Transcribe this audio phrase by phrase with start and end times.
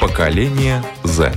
[0.00, 1.32] Поколение Z.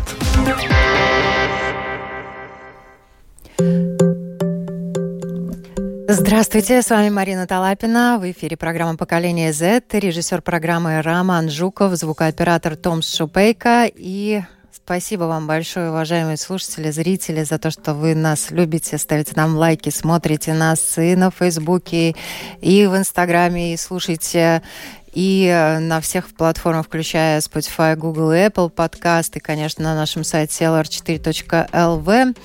[6.08, 8.18] Здравствуйте, с вами Марина Талапина.
[8.22, 14.44] В эфире программа «Поколение Z», режиссер программы Роман Жуков, звукооператор Том Шупейко и
[14.76, 19.90] Спасибо вам большое, уважаемые слушатели, зрители, за то, что вы нас любите, ставите нам лайки,
[19.90, 22.16] смотрите нас и на Фейсбуке,
[22.60, 24.64] и в Инстаграме, и слушайте
[25.14, 30.66] и э, на всех платформах, включая Spotify, Google и Apple подкасты, конечно, на нашем сайте
[30.66, 32.36] lr4.lv.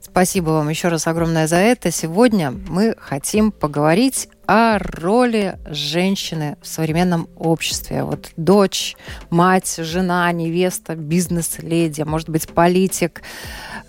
[0.00, 1.90] Спасибо вам еще раз огромное за это.
[1.90, 8.04] Сегодня мы хотим поговорить о роли женщины в современном обществе.
[8.04, 8.96] Вот дочь,
[9.30, 13.22] мать, жена, невеста, бизнес-леди, может быть, политик.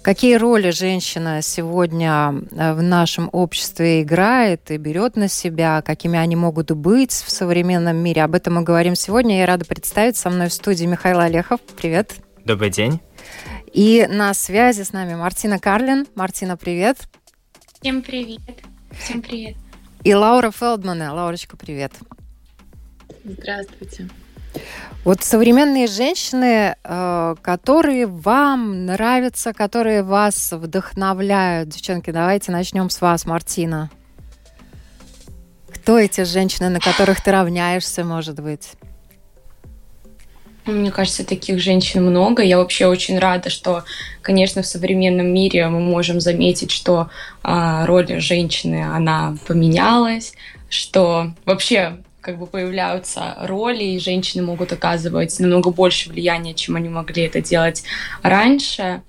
[0.02, 6.36] Какие роли женщина сегодня э, в нашем обществе играет и берет на себя, какими они
[6.36, 8.24] могут быть в современном мире.
[8.24, 9.40] Об этом мы говорим сегодня.
[9.40, 11.60] Я рада представить со мной в студии Михаил Олехов.
[11.76, 12.16] Привет.
[12.46, 13.02] Добрый день.
[13.74, 16.08] И на связи с нами Мартина Карлин.
[16.16, 16.98] Мартина, привет.
[17.82, 18.40] Всем привет.
[18.92, 19.67] Всем привет.
[20.04, 21.14] И Лаура Фелдмана.
[21.14, 21.94] Лаурочка, привет.
[23.24, 24.08] Здравствуйте.
[25.04, 31.70] Вот современные женщины, э, которые вам нравятся, которые вас вдохновляют.
[31.70, 33.90] Девчонки, давайте начнем с вас, Мартина.
[35.74, 38.74] Кто эти женщины, на которых ты равняешься, может быть?
[40.68, 42.44] Мне кажется, таких женщин много.
[42.44, 43.84] Я вообще очень рада, что,
[44.22, 47.10] конечно, в современном мире мы можем заметить, что
[47.44, 50.34] э, роль женщины, она поменялась,
[50.70, 56.90] что вообще как бы появляются роли, и женщины могут оказывать намного больше влияния, чем они
[56.90, 57.84] могли это делать
[58.22, 59.02] раньше.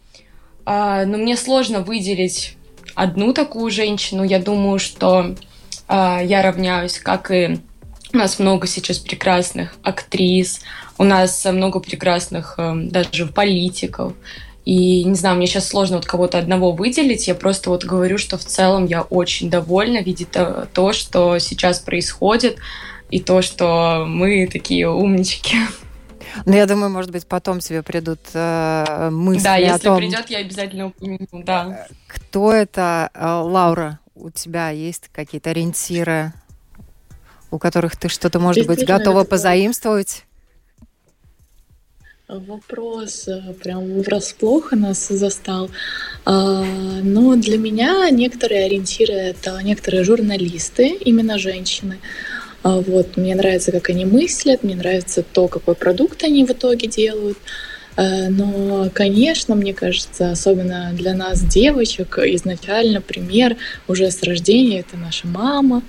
[0.64, 2.56] Э, но мне сложно выделить
[2.94, 4.22] одну такую женщину.
[4.22, 5.34] Я думаю, что
[5.88, 7.58] э, я равняюсь, как и
[8.12, 10.60] у нас много сейчас прекрасных актрис,
[10.98, 14.12] у нас много прекрасных эм, даже политиков.
[14.64, 17.26] И, не знаю, мне сейчас сложно вот кого-то одного выделить.
[17.26, 21.78] Я просто вот говорю, что в целом я очень довольна видеть то, то что сейчас
[21.78, 22.58] происходит,
[23.10, 25.56] и то, что мы такие умнички.
[26.44, 30.28] Ну, я думаю, может быть, потом тебе придут э, мысли Да, если о том, придет,
[30.28, 31.86] я обязательно упомяну, да.
[32.06, 33.10] Кто это?
[33.14, 36.34] Э, Лаура, у тебя есть какие-то ориентиры,
[37.50, 40.26] у которых ты что-то, может быть, готова позаимствовать?
[42.28, 45.70] Вопрос э, прям врасплох нас застал.
[46.26, 46.62] А,
[47.02, 52.00] но для меня некоторые ориентиры— это некоторые журналисты, именно женщины.
[52.62, 56.86] А, вот, мне нравится, как они мыслят, мне нравится то, какой продукт они в итоге
[56.86, 57.38] делают.
[57.98, 63.56] Э, но, конечно, мне кажется, особенно для нас, девочек, изначально пример
[63.88, 65.82] уже с рождения— это наша мама.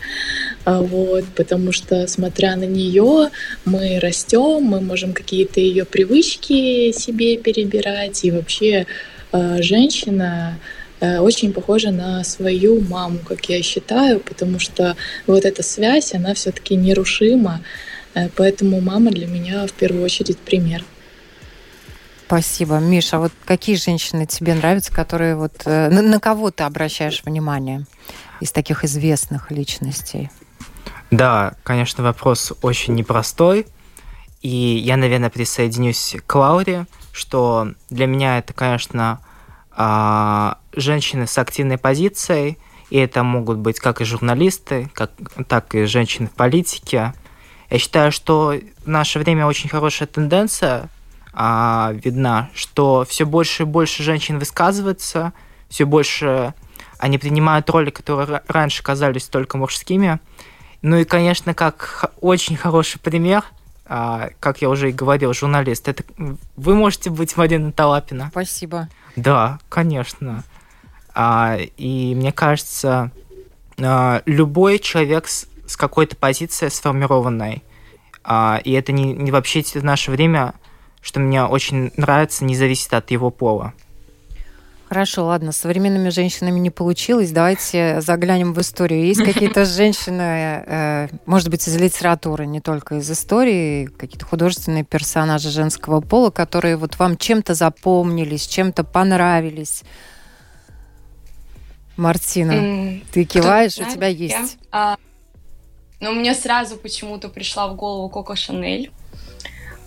[0.66, 3.30] А, вот, потому что, смотря на нее,
[3.64, 8.88] мы растем, мы можем какие-то ее привычки себе перебирать, и вообще
[9.32, 10.58] э, женщина
[11.02, 14.96] э, очень похожа на свою маму, как я считаю, потому что
[15.28, 17.62] вот эта связь, она все-таки нерушима,
[18.36, 20.84] поэтому мама для меня в первую очередь пример.
[22.30, 22.78] Спасибо.
[22.78, 25.64] Миша, вот какие женщины тебе нравятся, которые вот...
[25.66, 27.88] Э, на, на кого ты обращаешь внимание
[28.40, 30.30] из таких известных личностей?
[31.10, 33.66] Да, конечно, вопрос очень непростой.
[34.44, 39.22] И я, наверное, присоединюсь к Лауре, что для меня это, конечно,
[39.72, 42.60] а, женщины с активной позицией,
[42.92, 45.10] и это могут быть как и журналисты, как,
[45.48, 47.16] так и женщины в политике.
[47.72, 48.54] Я считаю, что
[48.86, 50.90] в наше время очень хорошая тенденция
[51.34, 55.34] а, видна, что все больше и больше женщин высказывается,
[55.70, 56.54] все больше
[56.98, 60.20] они принимают роли, которые раньше казались только мужскими.
[60.82, 63.44] Ну и, конечно, как очень хороший пример,
[63.86, 66.04] а, как я уже и говорил, журналист, это
[66.56, 68.30] вы можете быть Марина Талапина.
[68.32, 68.88] Спасибо.
[69.16, 70.44] Да, конечно.
[71.14, 73.12] А, и мне кажется,
[73.78, 77.64] а, любой человек с, с какой-то позицией сформированной,
[78.24, 80.54] а, и это не, не вообще в наше время
[81.02, 83.74] что мне очень нравится, не зависит от его пола.
[84.90, 87.30] Хорошо, ладно, с современными женщинами не получилось.
[87.30, 89.06] Давайте заглянем в историю.
[89.06, 95.52] Есть какие-то женщины, э, может быть, из литературы, не только из истории, какие-то художественные персонажи
[95.52, 99.84] женского пола, которые вот вам чем-то запомнились, чем-то понравились.
[101.96, 104.58] Мартина, mm, ты киваешь, у тебя есть.
[104.72, 104.98] А,
[106.00, 108.92] ну, мне сразу почему-то пришла в голову Коко Шанель.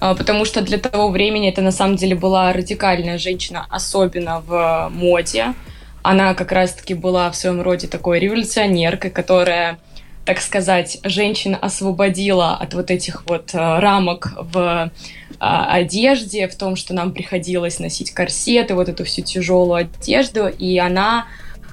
[0.02, 4.90] А, потому что для того времени это на самом деле была радикальная женщина, особенно в
[4.92, 5.54] моде.
[6.02, 9.78] Она как раз-таки была в своем роде такой революционеркой, которая
[10.24, 14.90] так сказать, женщин освободила от вот этих вот рамок в
[15.38, 21.26] одежде, в том, что нам приходилось носить корсеты, вот эту всю тяжелую одежду, и она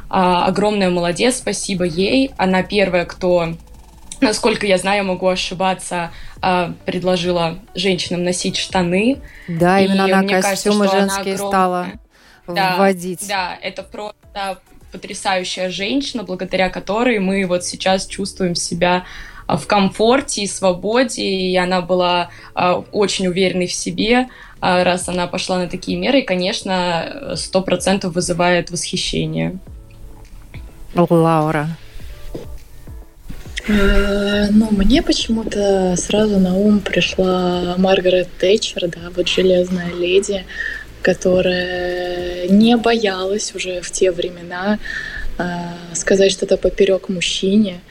[0.08, 2.32] огромная молодец, спасибо ей.
[2.38, 3.54] Она первая, кто
[4.22, 6.12] насколько я знаю, могу ошибаться,
[6.86, 9.22] предложила женщинам носить штаны.
[9.48, 11.88] Да, именно и она костюмы кажется, женские она стала
[12.48, 13.28] да, вводить.
[13.28, 14.60] Да, это просто
[14.92, 19.06] потрясающая женщина, благодаря которой мы вот сейчас чувствуем себя
[19.48, 24.30] а, в комфорте и свободе, и она была а, очень уверенной в себе,
[24.62, 29.60] а, раз она пошла на такие меры, и, конечно, сто процентов вызывает восхищение.
[30.96, 31.70] Лаура.
[33.70, 40.44] Э, ну, мне почему-то сразу на ум пришла Маргарет Тэтчер, да, вот «Железная леди»,
[41.04, 44.80] которая не боялась уже в те времена
[45.38, 45.44] э,
[45.94, 47.82] сказать что-то поперек мужчине.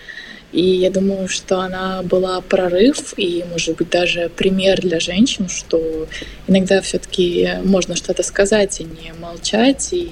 [0.51, 6.09] И я думаю, что она была прорыв и, может быть, даже пример для женщин, что
[6.49, 10.11] иногда все-таки можно что-то сказать, и не молчать, и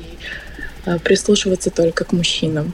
[0.84, 2.72] э, прислушиваться только к мужчинам.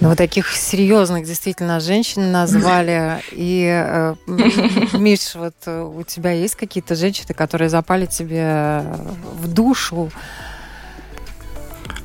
[0.00, 3.22] Ну, вот таких серьезных действительно женщин назвали.
[3.32, 4.14] И, э,
[4.96, 8.82] Миш, вот э, у тебя есть какие-то женщины, которые запали тебе
[9.34, 10.10] в душу?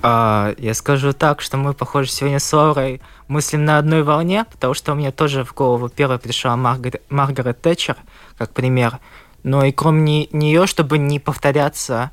[0.01, 4.73] А, я скажу так, что мы, похоже, сегодня с Лорой мыслим на одной волне, потому
[4.73, 6.99] что у меня тоже в голову первой пришла Маргар...
[7.09, 7.95] Маргарет Тэтчер,
[8.37, 8.99] как пример.
[9.43, 12.11] Но и кроме нее, чтобы не повторяться,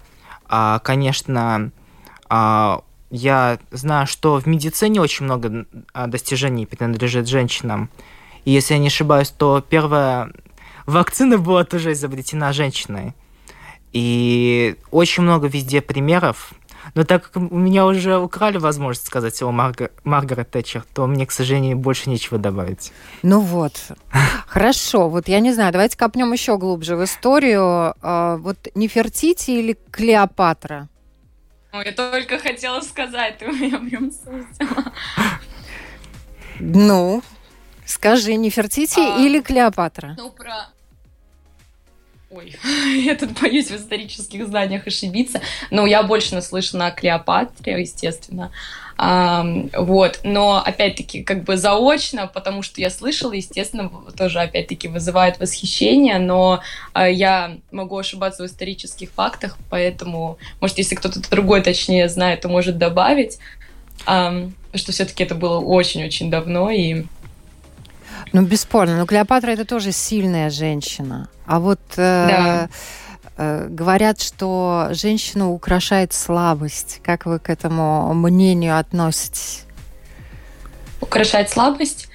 [0.49, 1.73] а, конечно,
[2.29, 2.83] а,
[3.13, 7.91] я знаю, что в медицине очень много а, достижений принадлежит женщинам.
[8.47, 10.33] И если я не ошибаюсь, то первая
[10.87, 13.13] вакцина была тоже изобретена женщиной.
[13.93, 16.55] И очень много везде примеров.
[16.95, 19.91] Но так как у меня уже украли возможность сказать о Марга...
[20.05, 22.93] Маргарет Тэтчер, то мне, к сожалению, больше нечего добавить.
[23.23, 23.75] Ну вот.
[24.47, 25.11] Хорошо.
[25.11, 27.95] Вот я не знаю, давайте копнем еще глубже в историю.
[28.01, 30.89] А, вот Нефертити или Клеопатра?
[31.73, 34.93] Я только хотела сказать, ты у меня прям сусила.
[36.61, 37.23] Ну,
[37.87, 40.15] скажи, Нефертити а, или Клеопатра?
[40.19, 40.69] Ну, про...
[42.35, 42.55] Ой,
[43.05, 45.43] я тут боюсь в исторических знаниях ошибиться.
[45.71, 48.51] Но я больше наслышана о Клеопатре, естественно.
[48.99, 56.19] Вот, но опять-таки как бы заочно, потому что я слышала, естественно, тоже опять-таки вызывает восхищение,
[56.19, 56.61] но
[56.93, 62.49] а, я могу ошибаться в исторических фактах, поэтому, может, если кто-то другой точнее знает, то
[62.49, 63.39] может добавить,
[64.05, 67.05] что все-таки это было очень-очень давно и
[68.33, 68.99] ну, бесспорно.
[68.99, 71.29] Но Клеопатра это тоже сильная женщина.
[71.47, 72.69] А вот э, да.
[73.37, 77.01] Э, говорят, что женщину украшает слабость.
[77.03, 79.65] Как вы к этому мнению относитесь?
[81.01, 82.09] Украшает слабость?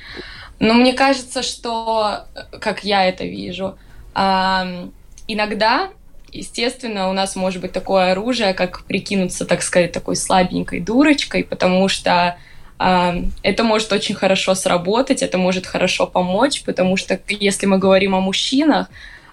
[0.59, 2.25] Ну, мне кажется, что,
[2.59, 3.77] как я это вижу,
[4.15, 5.89] иногда,
[6.31, 11.87] естественно, у нас может быть такое оружие, как прикинуться, так сказать, такой слабенькой дурочкой, потому
[11.89, 12.37] что
[12.79, 18.19] это может очень хорошо сработать, это может хорошо помочь, потому что если мы говорим о
[18.19, 18.89] мужчинах,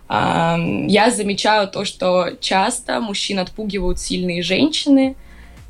[0.09, 5.17] я замечаю то, что часто мужчин отпугивают сильные женщины,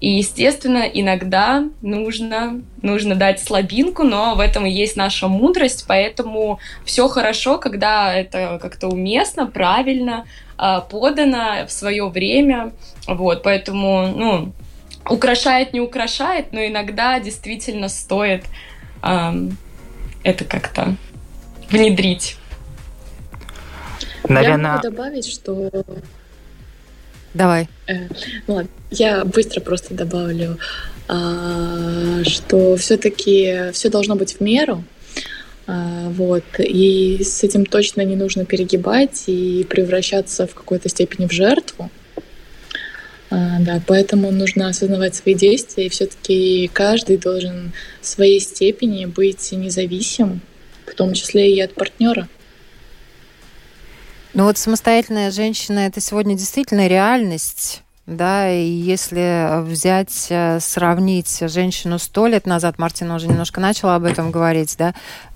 [0.05, 6.59] и, естественно, иногда нужно, нужно дать слабинку, но в этом и есть наша мудрость, поэтому
[6.85, 10.26] все хорошо, когда это как-то уместно, правильно
[10.59, 12.73] а, подано в свое время.
[13.07, 14.52] Вот, поэтому, ну,
[15.08, 18.44] украшает, не украшает, но иногда действительно стоит
[19.02, 19.56] эм,
[20.23, 20.96] это как-то
[21.70, 22.37] внедрить.
[24.28, 24.70] Наверное...
[24.70, 25.70] Я могу добавить, что...
[27.34, 27.68] Давай.
[27.87, 28.08] Э,
[28.46, 30.58] ну ладно, я быстро просто добавлю,
[31.08, 34.84] э, что все-таки все должно быть в меру.
[35.66, 36.44] Э, вот.
[36.58, 41.90] И с этим точно не нужно перегибать и превращаться в какой-то степени в жертву.
[41.90, 42.03] Э,
[43.61, 50.41] да, поэтому нужно осознавать свои действия, и все-таки каждый должен в своей степени быть независим,
[50.87, 52.29] в том числе и от партнера.
[54.35, 57.83] Ну вот самостоятельная женщина– это сегодня действительно реальность.
[58.07, 64.05] Да, и если взять, э, сравнить женщину сто лет назад, Мартина уже немножко начала об
[64.05, 64.93] этом говорить, да,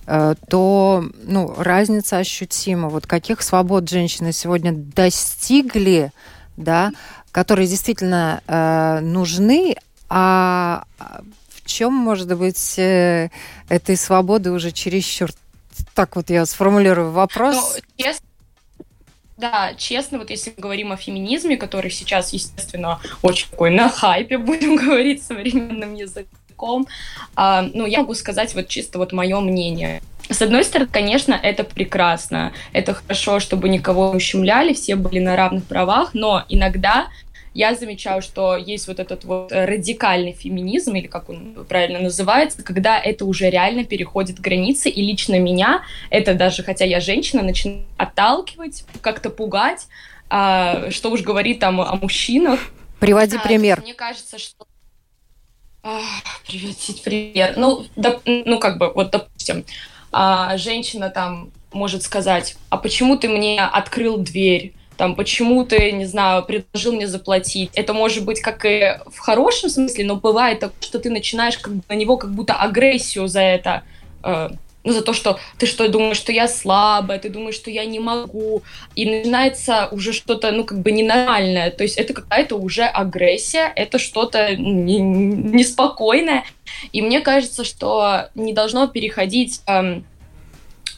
[0.06, 2.90] э, то ну, разница ощутима.
[2.90, 6.12] Вот каких свобод женщины сегодня достигли,
[6.58, 6.92] да,
[7.32, 9.76] которые действительно э, нужны,
[10.08, 10.84] а
[11.48, 13.30] в чем, может быть, э,
[13.68, 15.30] этой свободы уже чересчур
[15.94, 17.54] так вот я сформулирую вопрос.
[17.54, 18.26] Ну, честно,
[19.36, 24.38] да, честно, вот если мы говорим о феминизме, который сейчас, естественно, очень такой на хайпе,
[24.38, 26.86] будем говорить современным языком, языком.
[27.36, 30.02] А, ну, я могу сказать вот чисто вот мое мнение.
[30.30, 35.36] С одной стороны, конечно, это прекрасно, это хорошо, чтобы никого не ущемляли, все были на
[35.36, 37.08] равных правах, но иногда
[37.54, 42.98] я замечаю, что есть вот этот вот радикальный феминизм, или как он правильно называется, когда
[42.98, 48.84] это уже реально переходит границы, и лично меня это даже, хотя я женщина, начинает отталкивать,
[49.00, 49.88] как-то пугать,
[50.28, 52.60] а, что уж говорить там о мужчинах.
[53.00, 53.80] Приводи а, пример.
[53.80, 54.66] Мне кажется, что
[55.82, 56.00] а,
[56.46, 57.54] приводить пример.
[57.56, 59.64] Ну, да, ну, как бы, вот, допустим,
[60.12, 64.72] а, женщина там может сказать, а почему ты мне открыл дверь?
[64.98, 67.70] там, почему ты, не знаю, предложил мне заплатить.
[67.74, 71.72] Это может быть как и в хорошем смысле, но бывает так, что ты начинаешь как
[71.88, 73.84] на него как будто агрессию за это,
[74.24, 74.50] э,
[74.88, 77.98] ну, за то, что ты что, думаешь, что я слабая, ты думаешь, что я не
[77.98, 78.62] могу,
[78.94, 83.98] и начинается уже что-то, ну, как бы ненормальное, то есть это какая-то уже агрессия, это
[83.98, 86.44] что-то неспокойное,
[86.92, 90.00] и мне кажется, что не должно переходить э,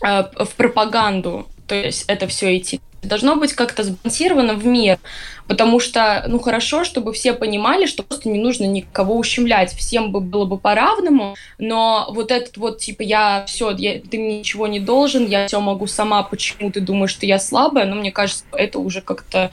[0.04, 4.98] э, в пропаганду, то есть это все идти должно быть как-то сбалансировано в мир,
[5.46, 10.20] потому что, ну, хорошо, чтобы все понимали, что просто не нужно никого ущемлять, всем бы
[10.20, 14.80] было бы по-равному, но вот этот вот, типа, я все, я, ты мне ничего не
[14.80, 18.78] должен, я все могу сама, почему ты думаешь, что я слабая, но мне кажется, это
[18.78, 19.50] уже как-то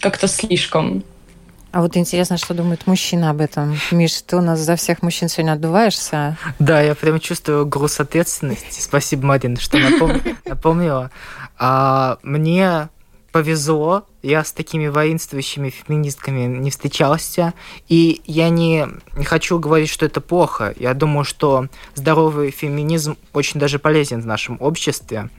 [0.00, 1.02] как-то слишком.
[1.72, 3.76] А вот интересно, что думает мужчина об этом.
[3.90, 6.36] Миш, ты у нас за всех мужчин сегодня отдуваешься.
[6.60, 8.80] Да, я прям чувствую груз ответственности.
[8.80, 9.78] Спасибо, Марина, что
[10.44, 11.10] напомнила.
[11.58, 12.88] А, мне
[13.34, 17.52] повезло, я с такими воинствующими феминистками не встречался,
[17.88, 18.86] и я не,
[19.24, 20.72] хочу говорить, что это плохо.
[20.78, 25.30] Я думаю, что здоровый феминизм очень даже полезен в нашем обществе.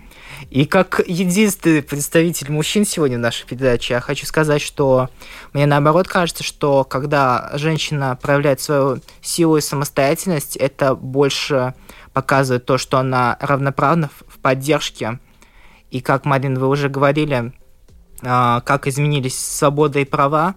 [0.50, 5.10] И как единственный представитель мужчин сегодня в нашей передаче, я хочу сказать, что
[5.54, 11.74] мне наоборот кажется, что когда женщина проявляет свою силу и самостоятельность, это больше
[12.12, 15.20] показывает то, что она равноправна в поддержке.
[15.92, 17.54] И как, Марин, вы уже говорили,
[18.22, 20.56] а, как изменились свобода и права,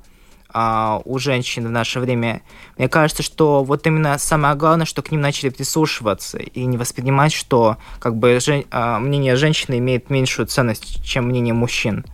[0.50, 2.42] а, у женщин в наше время.
[2.76, 7.32] Мне кажется, что вот именно самое главное, что к ним начали прислушиваться и не воспринимать,
[7.32, 8.38] что как бы
[8.70, 12.04] а, мнение женщины имеет меньшую ценность, чем мнение мужчин.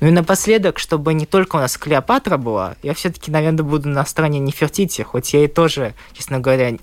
[0.00, 4.04] Ну и напоследок, чтобы не только у нас Клеопатра была, я все-таки, наверное, буду на
[4.04, 6.76] стороне Нефертити, хоть я и тоже, честно говоря,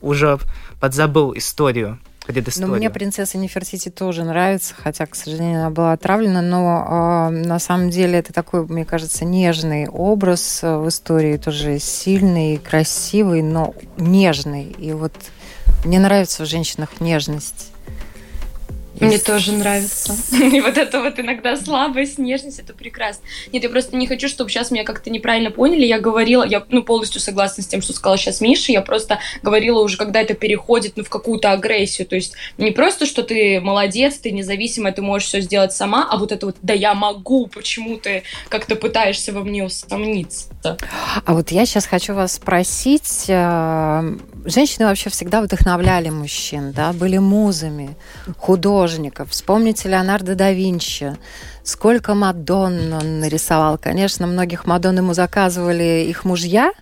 [0.00, 0.38] уже
[0.78, 2.70] подзабыл историю предысторию.
[2.70, 7.58] Ну, мне принцесса Нефертити тоже нравится, хотя, к сожалению, она была отравлена, но э, на
[7.58, 14.64] самом деле это такой, мне кажется, нежный образ в истории, тоже сильный, красивый, но нежный.
[14.64, 15.12] И вот
[15.84, 17.69] мне нравится в женщинах нежность.
[19.00, 20.14] Мне тоже нравится.
[20.32, 23.22] И вот это вот иногда слабость, нежность, это прекрасно.
[23.52, 25.86] Нет, я просто не хочу, чтобы сейчас меня как-то неправильно поняли.
[25.86, 28.72] Я говорила, я ну, полностью согласна с тем, что сказала сейчас Миша.
[28.72, 32.06] Я просто говорила уже, когда это переходит ну, в какую-то агрессию.
[32.06, 36.18] То есть не просто, что ты молодец, ты независимая, ты можешь все сделать сама, а
[36.18, 40.48] вот это вот «да я могу», почему ты как-то пытаешься во мне усомниться.
[41.24, 47.18] А вот я сейчас хочу вас спросить, э, женщины вообще всегда вдохновляли мужчин, да, были
[47.18, 47.96] музами,
[48.38, 49.30] художников.
[49.30, 51.16] Вспомните Леонардо да Винчи.
[51.62, 53.78] Сколько Мадонн он нарисовал.
[53.78, 56.72] Конечно, многих Мадонн ему заказывали их мужья,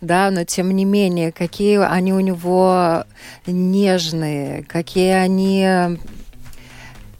[0.00, 3.04] да, но тем не менее, какие они у него
[3.46, 5.98] нежные, какие они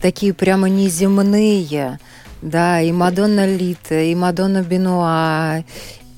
[0.00, 2.00] такие прямо неземные,
[2.42, 5.62] да, и Мадонна Лита, и Мадонна Бенуа,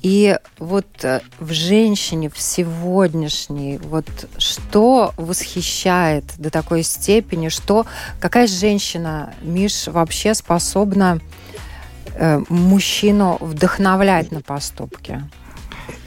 [0.05, 4.05] и вот э, в женщине, в сегодняшней, вот
[4.37, 7.87] что восхищает до такой степени, что
[8.21, 11.21] какая женщина, Миш, вообще способна
[12.17, 15.23] э, мужчину вдохновлять на поступки?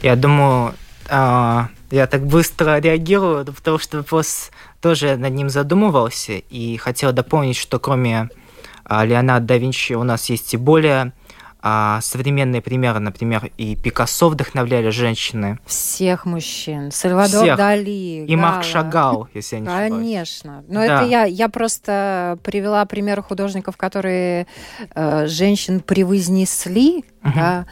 [0.00, 0.74] Я думаю,
[1.10, 7.56] э, я так быстро реагирую, потому что вопрос тоже над ним задумывался и хотел дополнить,
[7.56, 8.28] что кроме
[8.88, 11.12] э, Леонардо да Винчи у нас есть и более
[11.60, 15.58] а современные примеры, например, и Пикассо вдохновляли женщины.
[15.66, 16.92] Всех мужчин.
[16.92, 17.56] Сальвадор Всех.
[17.56, 18.24] Дали.
[18.26, 18.52] И Гала.
[18.52, 19.92] Марк Шагал, если я не ошибаюсь.
[19.92, 20.64] Конечно.
[20.68, 21.02] Но да.
[21.02, 24.46] это я, я просто привела примеры художников, которые
[24.94, 27.32] э, женщин превознесли, угу.
[27.34, 27.66] да,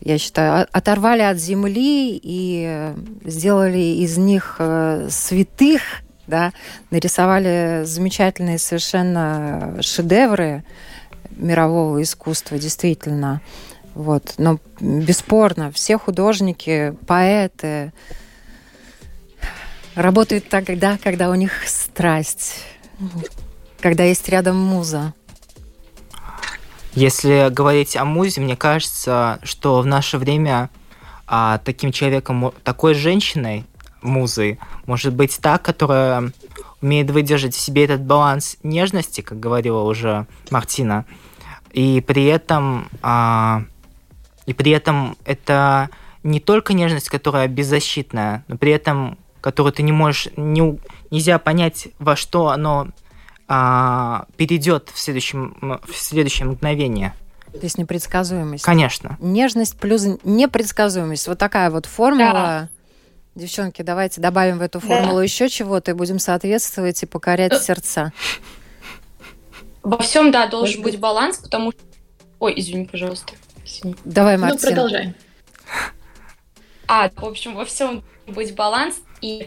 [0.00, 2.92] я считаю, оторвали от земли и
[3.24, 5.82] сделали из них э, святых,
[6.26, 6.52] да,
[6.90, 10.64] нарисовали замечательные совершенно шедевры
[11.36, 13.40] мирового искусства, действительно.
[13.94, 14.34] Вот.
[14.38, 17.92] Но бесспорно, все художники, поэты
[19.94, 22.62] работают тогда, когда у них страсть,
[23.80, 25.14] когда есть рядом муза.
[26.94, 30.70] Если говорить о музе, мне кажется, что в наше время
[31.32, 33.64] а таким человеком, такой женщиной,
[34.02, 36.32] музой, может быть та, которая
[36.82, 41.04] умеет выдержать в себе этот баланс нежности, как говорила уже Мартина,
[41.72, 43.64] и при этом, а,
[44.46, 45.90] и при этом это
[46.22, 50.78] не только нежность, которая беззащитная, но при этом, которую ты не можешь, не,
[51.10, 52.88] нельзя понять, во что оно
[53.48, 57.14] а, перейдет в следующем, в следующее мгновение.
[57.52, 58.64] То есть непредсказуемость.
[58.64, 59.16] Конечно.
[59.20, 61.26] Нежность плюс непредсказуемость.
[61.26, 62.32] Вот такая вот формула.
[62.32, 62.68] Да.
[63.34, 65.22] Девчонки, давайте добавим в эту формулу да.
[65.22, 67.60] еще чего-то и будем соответствовать и покорять э.
[67.60, 68.12] сердца.
[69.82, 71.80] Во всем, да, должен быть баланс, потому что...
[72.40, 73.34] Ой, извини, пожалуйста.
[73.64, 73.94] Извини.
[74.04, 74.58] Давай, Мартин.
[74.60, 75.14] Ну, продолжай.
[76.86, 78.96] А, в общем, во всем быть баланс.
[79.20, 79.46] И,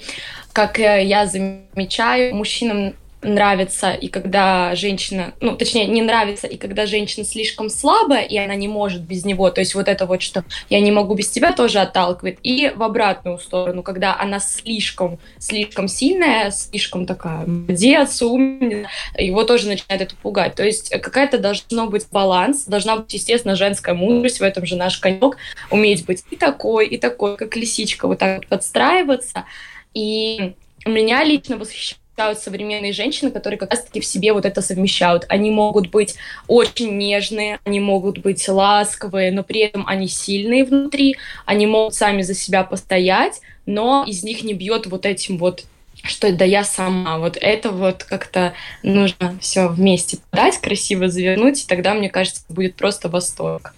[0.54, 6.86] как э, я замечаю, мужчинам нравится, и когда женщина, ну, точнее, не нравится, и когда
[6.86, 10.44] женщина слишком слабая, и она не может без него, то есть вот это вот, что
[10.70, 15.88] я не могу без тебя, тоже отталкивает, и в обратную сторону, когда она слишком, слишком
[15.88, 22.08] сильная, слишком такая молодец, умница, его тоже начинает это пугать, то есть какая-то должно быть
[22.12, 25.38] баланс, должна быть, естественно, женская мудрость, в этом же наш конек,
[25.72, 29.46] уметь быть и такой, и такой, как лисичка, вот так вот подстраиваться,
[29.94, 30.54] и
[30.86, 32.03] меня лично восхищает
[32.36, 35.26] современные женщины, которые как раз-таки в себе вот это совмещают.
[35.30, 36.16] Они могут быть
[36.48, 42.22] очень нежные, они могут быть ласковые, но при этом они сильные внутри, они могут сами
[42.22, 45.66] за себя постоять, но из них не бьет вот этим вот
[46.06, 47.18] что да я сама.
[47.18, 48.54] Вот это вот как-то
[48.84, 53.74] нужно все вместе подать, красиво завернуть, и тогда, мне кажется, будет просто восторг.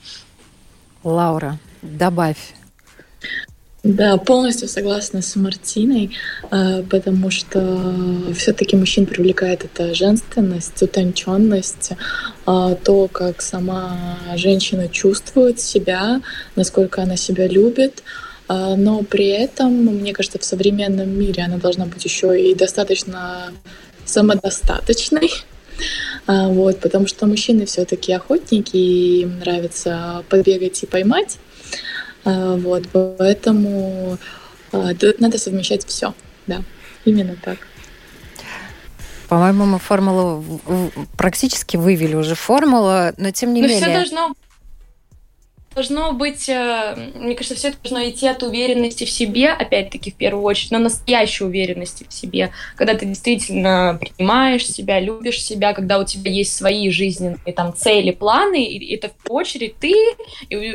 [1.04, 2.38] Лаура, добавь
[3.86, 6.10] да, полностью согласна с Мартиной,
[6.50, 7.84] э, потому что
[8.36, 16.22] все-таки мужчин привлекает эта женственность, утонченность, э, то, как сама женщина чувствует себя,
[16.56, 18.02] насколько она себя любит.
[18.50, 23.52] Э, но при этом, мне кажется, в современном мире она должна быть еще и достаточно
[24.04, 25.30] самодостаточной,
[26.28, 31.38] вот, потому что мужчины все-таки охотники, им нравится побегать и поймать.
[32.26, 34.18] А, вот, поэтому
[34.72, 36.14] а, надо совмещать все,
[36.48, 36.64] да,
[37.06, 37.60] именно так.
[39.30, 40.44] По-моему, мы формулу
[41.18, 43.82] практически вывели уже формулу, но тем не но менее.
[43.82, 44.34] Все должно
[45.76, 50.16] должно быть, э, мне кажется, все это должно идти от уверенности в себе, опять-таки, в
[50.16, 56.00] первую очередь, но настоящей уверенности в себе, когда ты действительно принимаешь себя, любишь себя, когда
[56.00, 59.94] у тебя есть свои жизненные там цели, планы, и это в первую очередь ты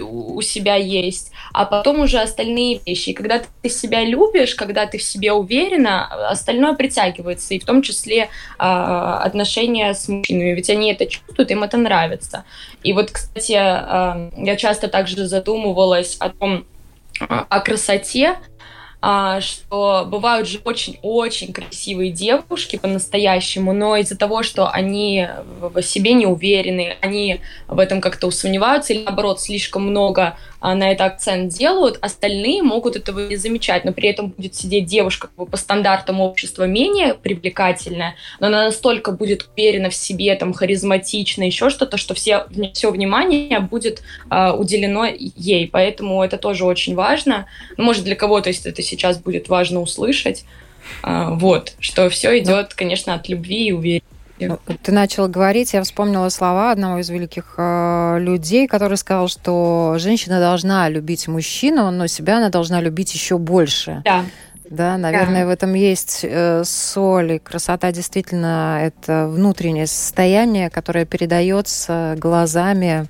[0.02, 3.10] у себя есть, а потом уже остальные вещи.
[3.10, 7.80] И когда ты себя любишь, когда ты в себе уверена, остальное притягивается, и в том
[7.80, 12.44] числе а, отношения с мужчинами, ведь они это чувствуют, им это нравится.
[12.82, 16.64] И вот, кстати, а, я часто также задумывалась о том,
[17.18, 18.36] о красоте,
[19.02, 25.26] а, что бывают же очень-очень красивые девушки по-настоящему, но из-за того, что они
[25.60, 30.92] в себе не уверены, они в этом как-то усомневаются или, наоборот, слишком много а, на
[30.92, 35.36] это акцент делают, остальные могут этого не замечать, но при этом будет сидеть девушка как
[35.36, 41.44] бы, по стандартам общества менее привлекательная, но она настолько будет уверена в себе, там, харизматична,
[41.44, 47.46] еще что-то, что все, все внимание будет а, уделено ей, поэтому это тоже очень важно.
[47.76, 50.44] Ну, может, для кого-то, это сейчас будет важно услышать,
[51.02, 54.09] а, вот, что все идет, конечно, от любви и уверенности.
[54.48, 59.96] Ну, ты начала говорить, я вспомнила слова одного из великих э, людей, который сказал, что
[59.98, 64.02] женщина должна любить мужчину, но себя она должна любить еще больше.
[64.04, 64.24] Да.
[64.70, 65.46] Да, наверное, да.
[65.48, 67.32] в этом есть э, соль.
[67.32, 73.06] И красота действительно это внутреннее состояние, которое передается глазами.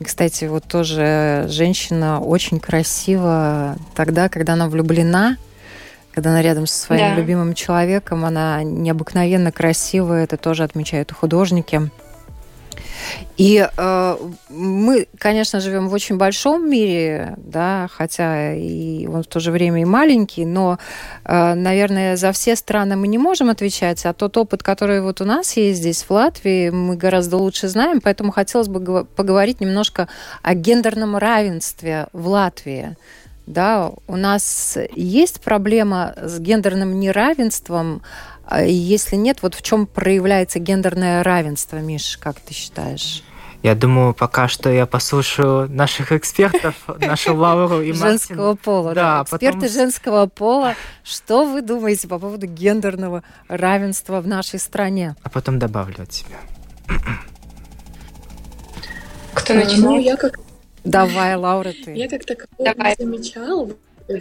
[0.00, 5.36] И, кстати, вот тоже женщина очень красива тогда, когда она влюблена,
[6.12, 7.14] когда она рядом со своим да.
[7.16, 11.90] любимым человеком, она необыкновенно красивая, это тоже отмечают художники.
[13.36, 14.16] И э,
[14.50, 19.82] мы, конечно, живем в очень большом мире, да, хотя и он в то же время
[19.82, 20.78] и маленький, но,
[21.24, 25.24] э, наверное, за все страны мы не можем отвечать, а тот опыт, который вот у
[25.24, 30.08] нас есть здесь, в Латвии, мы гораздо лучше знаем, поэтому хотелось бы поговорить немножко
[30.42, 32.96] о гендерном равенстве в Латвии
[33.46, 38.02] да, у нас есть проблема с гендерным неравенством.
[38.44, 43.22] А если нет, вот в чем проявляется гендерное равенство, Миш, как ты считаешь?
[43.62, 48.08] Я думаю, пока что я послушаю наших экспертов, нашу Лауру и Мартина.
[48.08, 49.18] Женского пола, да.
[49.18, 49.22] да.
[49.22, 49.68] Эксперты потом...
[49.68, 50.74] женского пола.
[51.04, 55.14] Что вы думаете по поводу гендерного равенства в нашей стране?
[55.22, 56.38] А потом добавлю от себя.
[59.34, 59.80] Кто начинает?
[59.80, 60.38] Ну, я как
[60.84, 61.92] Давай, Лаура, ты.
[61.94, 63.70] Я как такового не замечала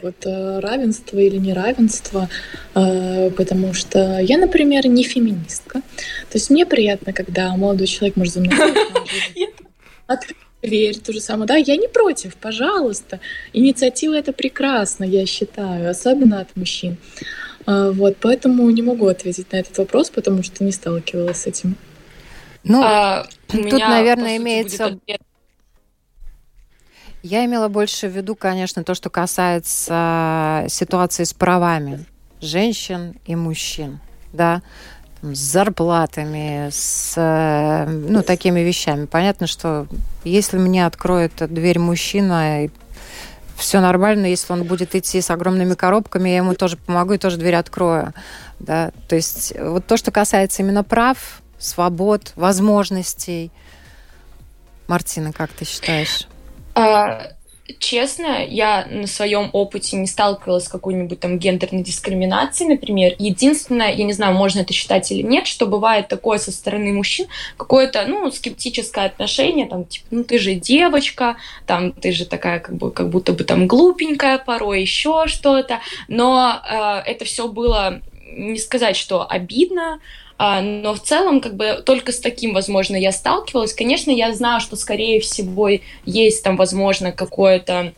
[0.01, 2.29] вот э, равенство или неравенство,
[2.75, 5.81] э, потому что я, например, не феминистка.
[5.81, 8.55] То есть мне приятно, когда молодой человек может за мной
[10.07, 11.47] открыть дверь, то же самое.
[11.47, 13.19] Да, я не против, пожалуйста.
[13.53, 16.97] Инициатива это прекрасно, я считаю, особенно от мужчин.
[17.65, 21.75] Э, вот, поэтому не могу ответить на этот вопрос, потому что не сталкивалась с этим.
[22.63, 24.99] Ну, а, тут, меня, наверное, имеется...
[27.23, 32.05] Я имела больше в виду, конечно, то, что касается ситуации с правами
[32.41, 33.99] женщин и мужчин,
[34.33, 34.63] да,
[35.21, 37.13] с зарплатами, с
[37.87, 39.05] ну, такими вещами.
[39.05, 39.85] Понятно, что
[40.23, 42.67] если мне откроет дверь мужчина,
[43.55, 47.37] все нормально, если он будет идти с огромными коробками, я ему тоже помогу и тоже
[47.37, 48.13] дверь открою.
[48.57, 48.91] Да?
[49.07, 53.51] То есть вот то, что касается именно прав, свобод, возможностей.
[54.87, 56.27] Мартина, как ты считаешь?
[56.73, 57.31] А,
[57.79, 63.15] честно, я на своем опыте не сталкивалась с какой-нибудь там гендерной дискриминацией, например.
[63.19, 67.27] Единственное, я не знаю, можно это считать или нет, что бывает такое со стороны мужчин,
[67.57, 72.75] какое-то, ну, скептическое отношение, там, типа, ну, ты же девочка, там, ты же такая, как
[72.75, 75.79] бы, как будто бы там глупенькая порой, еще что-то.
[76.07, 78.01] Но э, это все было
[78.33, 79.99] не сказать, что обидно,
[80.43, 83.75] но в целом, как бы, только с таким, возможно, я сталкивалась.
[83.75, 85.69] Конечно, я знаю, что, скорее всего,
[86.05, 87.93] есть там, возможно, какое-то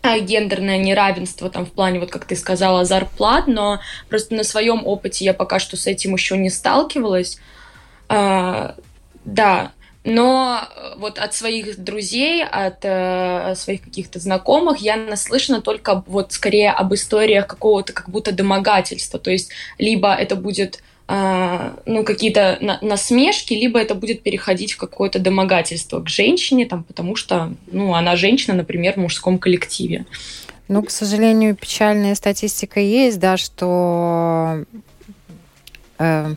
[0.00, 4.86] а, гендерное неравенство там в плане, вот как ты сказала, зарплат, но просто на своем
[4.86, 7.38] опыте я пока что с этим еще не сталкивалась.
[8.08, 8.76] А,
[9.26, 10.60] да, но
[10.96, 16.94] вот от своих друзей, от э, своих каких-то знакомых я наслышана только вот скорее об
[16.94, 19.18] историях какого-то как будто домогательства.
[19.18, 24.76] То есть либо это будет а, ну, какие-то на насмешки, либо это будет переходить в
[24.76, 30.04] какое-то домогательство к женщине, там, потому что, ну, она женщина, например, в мужском коллективе.
[30.68, 34.64] Ну, к сожалению, печальная статистика есть, да, что
[35.98, 36.34] э,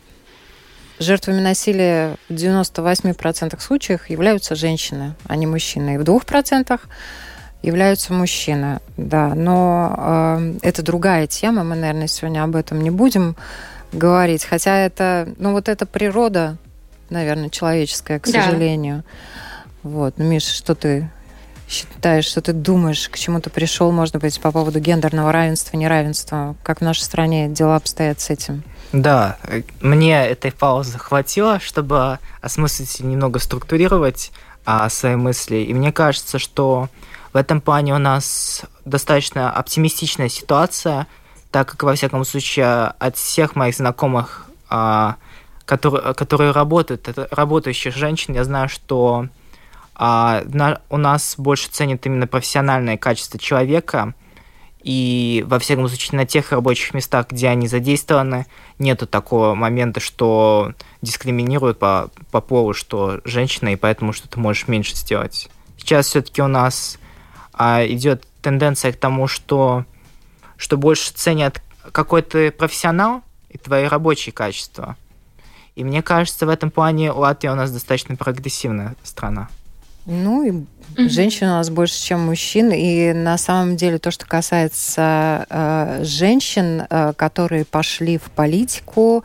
[0.99, 5.95] жертвами насилия в 98% случаев являются женщины, а не мужчины.
[5.95, 6.79] И в 2%
[7.63, 9.33] являются мужчины, да.
[9.33, 13.35] Но э, это другая тема, мы, наверное, сегодня об этом не будем
[13.91, 14.45] говорить.
[14.45, 16.57] Хотя это, ну вот это природа,
[17.09, 18.43] наверное, человеческая, к да.
[18.43, 19.03] сожалению.
[19.83, 20.15] Вот.
[20.17, 21.09] Ну, Миша, что ты
[21.67, 26.55] считаешь, что ты думаешь, к чему ты пришел, может быть, по поводу гендерного равенства, неравенства?
[26.63, 28.63] Как в нашей стране дела обстоят с этим?
[28.91, 29.37] Да,
[29.81, 34.31] мне этой паузы хватило, чтобы осмыслить и немного структурировать
[34.65, 35.57] а, свои мысли.
[35.57, 36.89] И мне кажется, что
[37.33, 41.05] в этом плане у нас достаточно оптимистичная ситуация,
[41.51, 45.15] так как, во всяком случае, от всех моих знакомых, а,
[45.65, 49.27] которые, которые работают, работающих женщин, я знаю, что
[49.95, 50.43] а,
[50.89, 54.13] у нас больше ценят именно профессиональное качество человека,
[54.81, 58.45] и, во всяком случае, на тех рабочих местах, где они задействованы,
[58.77, 64.69] нету такого момента, что дискриминируют по, по полу, что женщина, и поэтому что ты можешь
[64.69, 65.49] меньше сделать.
[65.77, 66.97] Сейчас все-таки у нас
[67.51, 69.83] а, идет тенденция к тому, что
[70.59, 74.95] что больше ценят какой то профессионал и твои рабочие качества.
[75.75, 79.47] И мне кажется, в этом плане Латвия у нас достаточно прогрессивная страна.
[80.05, 81.09] Ну, и mm-hmm.
[81.09, 82.71] женщин у нас больше, чем мужчин.
[82.73, 89.23] И на самом деле то, что касается э, женщин, э, которые пошли в политику,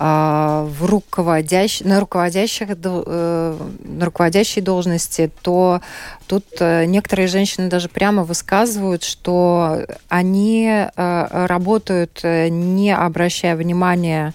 [0.00, 1.80] в руководящ...
[1.80, 5.82] на, руководящих, э, на руководящей должности, то
[6.26, 14.32] тут э, некоторые женщины даже прямо высказывают, что они э, работают, не обращая внимания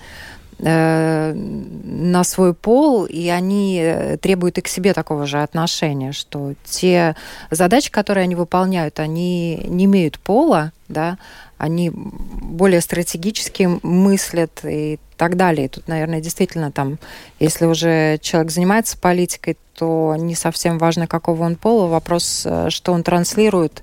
[0.58, 7.18] на свой пол, и они требуют и к себе такого же отношения, что те
[7.52, 11.18] задачи, которые они выполняют, они не имеют пола, да,
[11.58, 15.70] они более стратегически мыслят и так далее.
[15.70, 16.98] Тут, наверное, действительно там,
[17.40, 21.88] если уже человек занимается политикой, то не совсем важно, какого он пола.
[21.88, 23.82] Вопрос, э, что он транслирует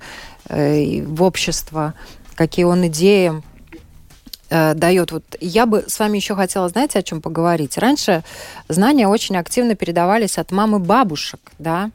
[0.48, 1.94] э, в общество,
[2.34, 3.42] какие он идеи
[4.50, 5.12] э, дает.
[5.12, 7.78] Вот я бы с вами еще хотела, знаете, о чем поговорить?
[7.78, 8.22] Раньше
[8.68, 11.90] знания очень активно передавались от мамы бабушек, да,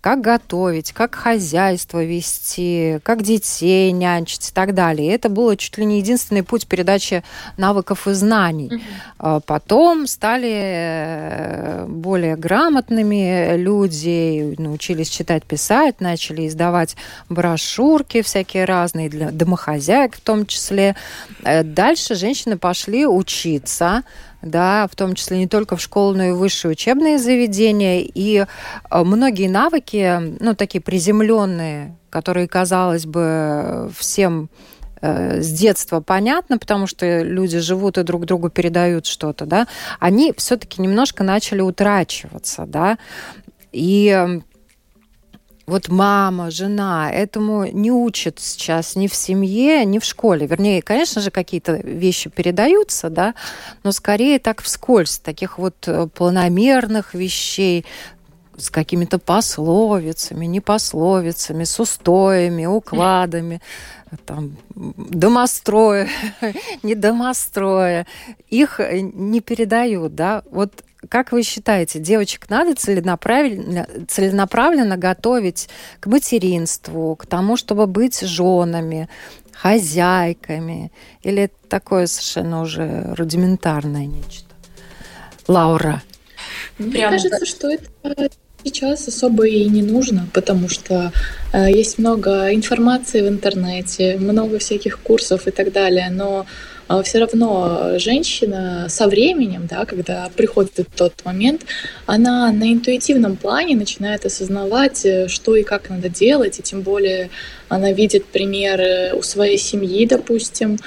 [0.00, 5.08] как готовить, как хозяйство вести, как детей нянчить и так далее.
[5.08, 7.24] И это было чуть ли не единственный путь передачи
[7.56, 8.80] навыков и знаний.
[9.18, 9.42] Mm-hmm.
[9.46, 16.96] Потом стали э, более грамотными люди, научились читать, писать, начали издавать
[17.28, 20.94] брошюрки всякие разные для домохозяек в том числе.
[21.42, 24.04] Э, дальше женщины пошли учиться
[24.42, 28.00] да, в том числе не только в школу, но и в высшие учебные заведения.
[28.00, 34.48] И э, многие навыки, ну, такие приземленные, которые, казалось бы, всем
[35.00, 39.66] э, с детства понятно, потому что люди живут и друг другу передают что-то, да,
[39.98, 42.98] они все-таки немножко начали утрачиваться, да.
[43.72, 44.40] И
[45.68, 50.46] вот мама, жена этому не учат сейчас ни в семье, ни в школе.
[50.46, 53.34] Вернее, конечно же, какие-то вещи передаются, да,
[53.84, 57.84] но скорее так вскользь, таких вот э, планомерных вещей,
[58.56, 63.60] с какими-то пословицами, непословицами, с устоями, укладами,
[64.24, 66.08] там, домостроя,
[66.82, 68.06] не домостроя.
[68.48, 70.42] Их э, не передают, да.
[70.50, 75.68] Вот как вы считаете, девочек надо целенаправленно, целенаправленно готовить
[76.00, 79.08] к материнству, к тому, чтобы быть женами,
[79.52, 80.92] хозяйками?
[81.22, 84.46] Или это такое совершенно уже рудиментарное нечто?
[85.46, 86.02] Лаура.
[86.78, 87.12] Мне Прям...
[87.12, 88.30] кажется, что это
[88.64, 91.12] сейчас особо и не нужно, потому что
[91.52, 96.46] э, есть много информации в интернете, много всяких курсов и так далее, но
[97.04, 101.62] все равно женщина со временем, да, когда приходит тот момент,
[102.06, 107.30] она на интуитивном плане начинает осознавать, э, что и как надо делать, и тем более
[107.68, 110.78] она видит примеры у своей семьи, допустим,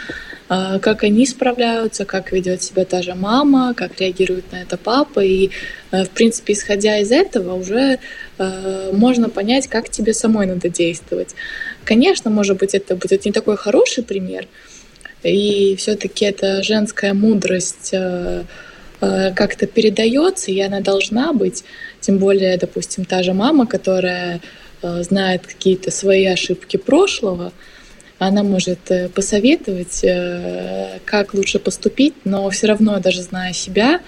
[0.53, 5.21] а, как они справляются, как ведет себя та же мама, как реагирует на это папа.
[5.21, 5.49] И,
[5.91, 7.99] э, в принципе, исходя из этого, уже
[8.37, 11.35] э, можно понять, как тебе самой надо действовать.
[11.85, 14.49] Конечно, может быть, это будет не такой хороший пример,
[15.23, 18.43] и все-таки эта женская мудрость э,
[19.01, 21.63] э, как-то передается, и она должна быть.
[21.99, 24.41] Тем более, допустим, та же мама, которая
[24.81, 27.53] э, знает какие-то свои ошибки прошлого,
[28.17, 30.05] она может посоветовать,
[31.05, 33.99] как лучше поступить, но все равно, даже зная себя,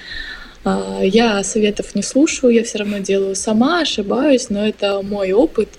[1.02, 5.70] я советов не слушаю, я все равно делаю сама, ошибаюсь, но это мой опыт.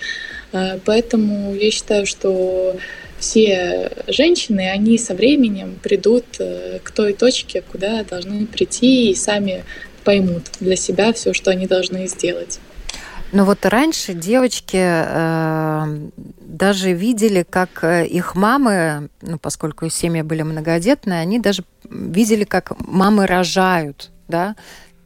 [0.85, 2.77] Поэтому я считаю, что
[3.25, 9.65] все женщины, они со временем придут э, к той точке, куда должны прийти и сами
[10.05, 12.61] поймут для себя все, что они должны сделать.
[13.33, 16.09] Но вот раньше девочки э,
[16.41, 22.79] даже видели, как э, их мамы, ну, поскольку семьи были многодетные, они даже видели, как
[22.79, 24.55] мамы рожают, да,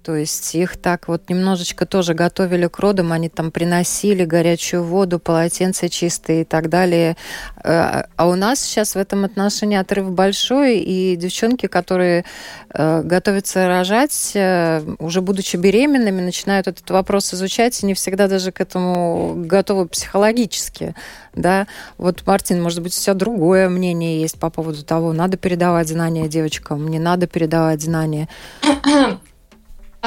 [0.08, 5.18] то есть их так вот немножечко тоже готовили к родам, они там приносили горячую воду,
[5.18, 7.14] полотенца чистые и так далее.
[7.62, 12.24] Э, а у нас сейчас в этом отношении отрыв большой, и девчонки, которые
[12.72, 18.50] э, готовятся рожать, э, уже будучи беременными, начинают этот вопрос изучать, и не всегда даже
[18.50, 20.94] к этому готовы психологически.
[21.34, 21.66] Да?
[21.98, 26.28] Вот, Мартин, может быть, у тебя другое мнение есть по поводу того, надо передавать знания
[26.28, 28.26] девочкам, не надо передавать знания.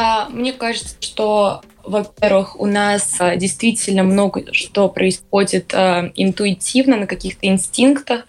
[0.02, 7.06] А, мне кажется, что, во-первых, у нас а, действительно много что происходит а, интуитивно, на
[7.06, 8.26] каких-то инстинктах.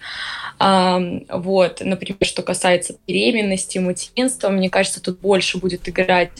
[0.59, 6.31] Вот, например, что касается беременности, материнства, мне кажется, тут больше будет играть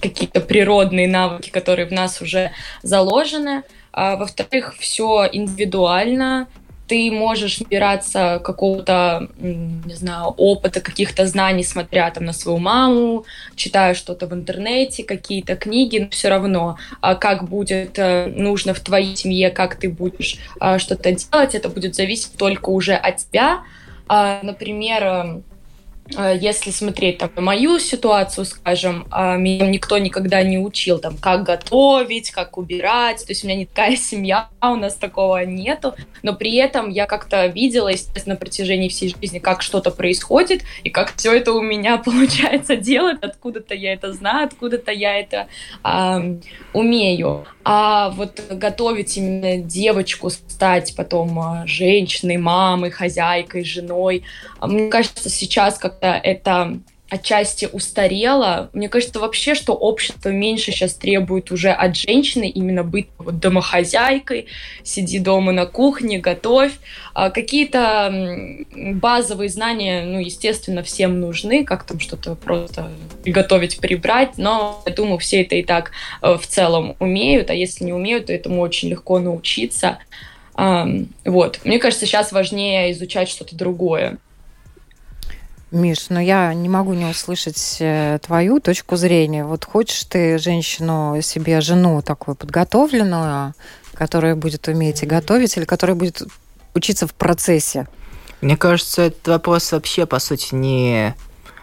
[0.00, 3.64] какие-то природные навыки, которые в нас уже заложены.
[3.92, 6.46] Во-вторых, все индивидуально,
[6.92, 13.24] ты можешь набираться какого-то, не знаю, опыта, каких-то знаний, смотря там на свою маму,
[13.56, 18.80] читая что-то в интернете, какие-то книги, но все равно, а как будет э, нужно в
[18.80, 23.62] твоей семье, как ты будешь а, что-то делать, это будет зависеть только уже от тебя.
[24.06, 25.44] А, например, эм,
[26.16, 31.44] Э, если смотреть там, на мою ситуацию, скажем, меня никто никогда не учил, там, как
[31.44, 36.34] готовить, как убирать, то есть у меня не такая семья, у нас такого нету, но
[36.34, 41.14] при этом я как-то видела, естественно, на протяжении всей жизни, как что-то происходит, и как
[41.16, 45.48] все это у меня получается делать, откуда-то я это знаю, откуда-то я это
[45.84, 46.38] э,
[46.72, 47.44] умею.
[47.64, 54.24] А вот готовить именно девочку, стать потом а, женщиной, мамой, хозяйкой, женой,
[54.60, 56.80] мне кажется, сейчас как-то это
[57.12, 58.70] отчасти устарело.
[58.72, 64.46] Мне кажется вообще, что общество меньше сейчас требует уже от женщины именно быть вот домохозяйкой,
[64.82, 66.72] сиди дома на кухне, готовь.
[67.12, 72.90] А какие-то базовые знания, ну, естественно, всем нужны, как там что-то просто
[73.22, 75.90] приготовить, прибрать, но я думаю, все это и так
[76.22, 79.98] э, в целом умеют, а если не умеют, то этому очень легко научиться.
[80.54, 81.60] Вот.
[81.64, 84.18] Мне кажется, сейчас важнее изучать что-то другое.
[85.72, 89.44] Миш, но я не могу не услышать э, твою точку зрения.
[89.44, 93.54] Вот хочешь ты женщину себе, жену такую подготовленную,
[93.94, 96.22] которая будет уметь и готовить, или которая будет
[96.74, 97.88] учиться в процессе?
[98.42, 101.14] Мне кажется, этот вопрос вообще, по сути, не,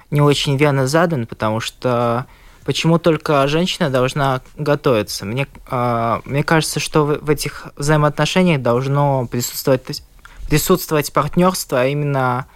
[0.10, 2.26] не очень верно задан, потому что
[2.66, 5.26] почему только женщина должна готовиться?
[5.26, 10.02] Мне, э, мне кажется, что в, в этих взаимоотношениях должно присутствовать,
[10.50, 12.48] присутствовать партнерство, а именно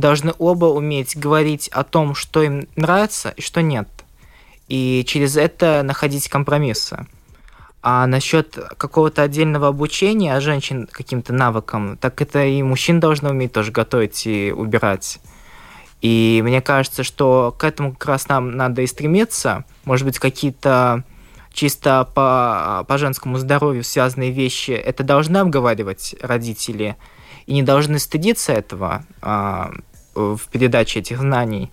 [0.00, 3.88] должны оба уметь говорить о том, что им нравится и что нет.
[4.68, 7.06] И через это находить компромиссы.
[7.82, 13.72] А насчет какого-то отдельного обучения женщин каким-то навыкам, так это и мужчин должны уметь тоже
[13.72, 15.18] готовить и убирать.
[16.02, 19.64] И мне кажется, что к этому как раз нам надо и стремиться.
[19.84, 21.04] Может быть, какие-то
[21.52, 26.96] чисто по, по женскому здоровью связанные вещи, это должны обговаривать родители
[27.46, 29.72] и не должны стыдиться этого а,
[30.14, 31.70] в передаче этих знаний.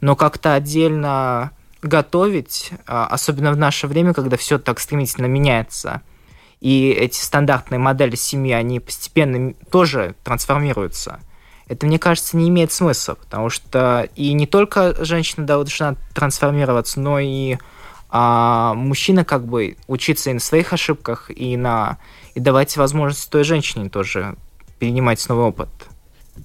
[0.00, 6.02] Но как-то отдельно готовить, а, особенно в наше время, когда все так стремительно меняется,
[6.60, 11.20] и эти стандартные модели семьи, они постепенно тоже трансформируются.
[11.68, 17.18] Это, мне кажется, не имеет смысла, потому что и не только женщина должна трансформироваться, но
[17.18, 17.56] и
[18.10, 21.98] а, мужчина как бы учиться и на своих ошибках, и на
[22.34, 24.36] и давать возможность той женщине тоже
[24.78, 25.68] перенимать новый опыт.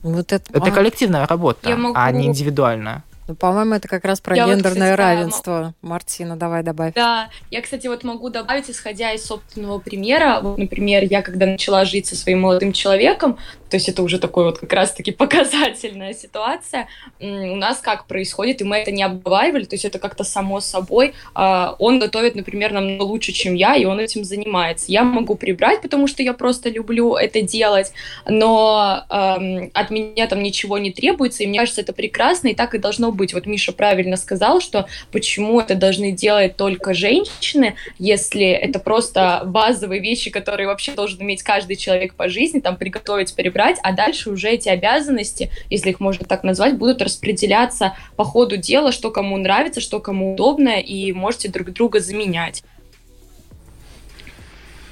[0.04, 1.96] Вот это, это коллективная работа, могу...
[1.98, 3.04] а не индивидуальная.
[3.28, 5.74] Ну, по-моему, это как раз про я гендерное вот, кстати, равенство.
[5.82, 6.94] Да, Мартина, давай добавь.
[6.94, 10.40] Да, я, кстати, вот могу добавить, исходя из собственного примера.
[10.44, 14.46] Вот, например, я когда начала жить со своим молодым человеком, то есть это уже такой
[14.46, 16.88] вот как раз-таки показательная ситуация.
[17.20, 21.16] У нас как происходит, и мы это не обговаривали, то есть это как-то само собой.
[21.34, 24.92] А, он готовит, например, намного лучше, чем я, и он этим занимается.
[24.92, 27.92] Я могу прибрать, потому что я просто люблю это делать,
[28.28, 32.78] но от меня там ничего не требуется, и мне кажется, это прекрасно, и так и
[32.78, 33.34] должно быть.
[33.34, 40.02] Вот Миша правильно сказал, что почему это должны делать только женщины, если это просто базовые
[40.02, 44.30] вещи, которые вообще должен иметь каждый человек по жизни, там приготовить, прибрать, брать, а дальше
[44.30, 49.38] уже эти обязанности, если их можно так назвать, будут распределяться по ходу дела, что кому
[49.38, 52.64] нравится, что кому удобно, и можете друг друга заменять.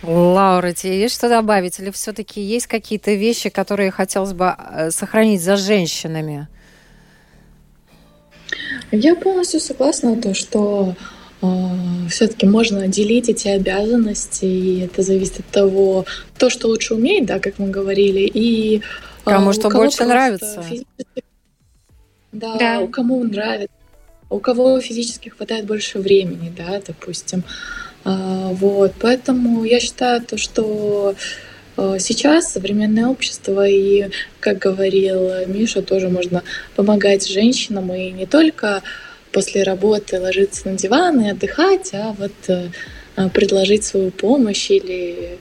[0.01, 1.79] Лаура, тебе есть что добавить?
[1.79, 6.47] Или все-таки есть какие-то вещи, которые хотелось бы э, сохранить за женщинами?
[8.91, 10.95] Я полностью согласна то, что
[11.41, 11.47] э,
[12.09, 17.39] все-таки можно делить эти обязанности, и это зависит от того, кто что лучше умеет, да,
[17.39, 18.81] как мы говорили, и э,
[19.23, 20.61] кому что больше нравится.
[20.61, 21.23] Физически...
[22.31, 23.75] Да, да, у кому нравится,
[24.29, 27.43] у кого физически хватает больше времени, да, допустим.
[28.05, 31.15] А, вот, поэтому я считаю то, что
[31.75, 34.09] сейчас современное общество и,
[34.39, 36.43] как говорил Миша, тоже можно
[36.75, 38.83] помогать женщинам и не только
[39.31, 42.69] после работы ложиться на диван и отдыхать, а вот э,
[43.33, 45.39] предложить свою помощь или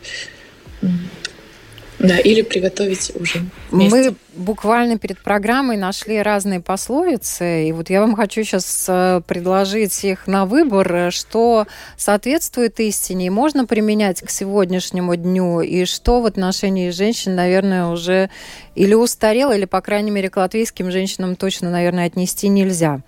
[2.03, 3.51] да, или приготовить ужин.
[3.71, 3.97] Вместе.
[3.97, 10.05] Мы буквально перед программой нашли разные пословицы, и вот я вам хочу сейчас э, предложить
[10.05, 16.27] их на выбор, что соответствует истине, и можно применять к сегодняшнему дню, и что в
[16.27, 18.31] отношении женщин, наверное, уже
[18.75, 23.01] или устарело, или, по крайней мере, к латвийским женщинам точно, наверное, отнести нельзя.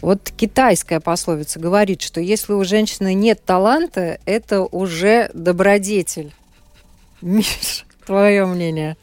[0.00, 6.32] Вот китайская пословица говорит, что если у женщины нет таланта, это уже добродетель.
[7.22, 8.96] Миш, твое мнение?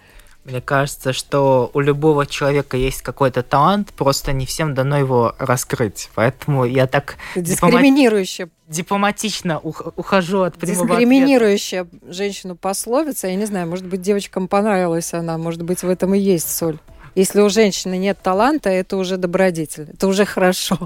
[0.44, 6.10] Мне кажется, что у любого человека есть какой-то талант, просто не всем дано его раскрыть.
[6.16, 13.28] Поэтому я так дискриминирующе дипломатично ухожу от прямого Дискриминирующая женщину пословица.
[13.28, 16.80] Я не знаю, может быть, девочкам понравилась она, может быть, в этом и есть соль.
[17.14, 20.80] Если у женщины нет таланта, это уже добродетель, это уже хорошо.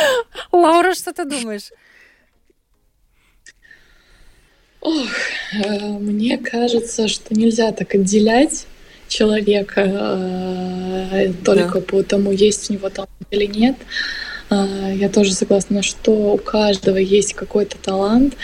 [0.52, 1.70] Лаура, что ты думаешь?
[4.86, 5.08] Ох,
[5.64, 8.66] э, мне кажется, что нельзя так отделять
[9.08, 9.82] человека
[11.12, 11.80] э, только да.
[11.80, 13.74] по тому, есть у него талант или нет.
[14.48, 18.36] Э, я тоже согласна, что у каждого есть какой-то талант,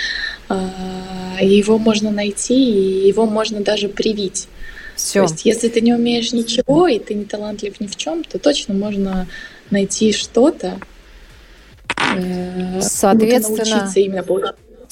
[1.40, 4.48] и его можно найти, и его можно даже привить.
[4.96, 5.24] Все.
[5.24, 8.40] То есть, если ты не умеешь ничего, и ты не талантлив ни в чем, то
[8.40, 9.28] точно можно
[9.70, 10.80] найти что-то,
[12.16, 14.24] э, Соответственно, именно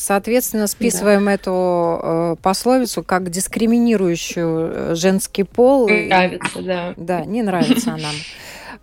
[0.00, 1.34] Соответственно, списываем да.
[1.34, 5.90] эту э, пословицу как дискриминирующую э, женский пол.
[5.90, 6.94] Не нравится, да.
[6.96, 8.08] Да, не нравится она.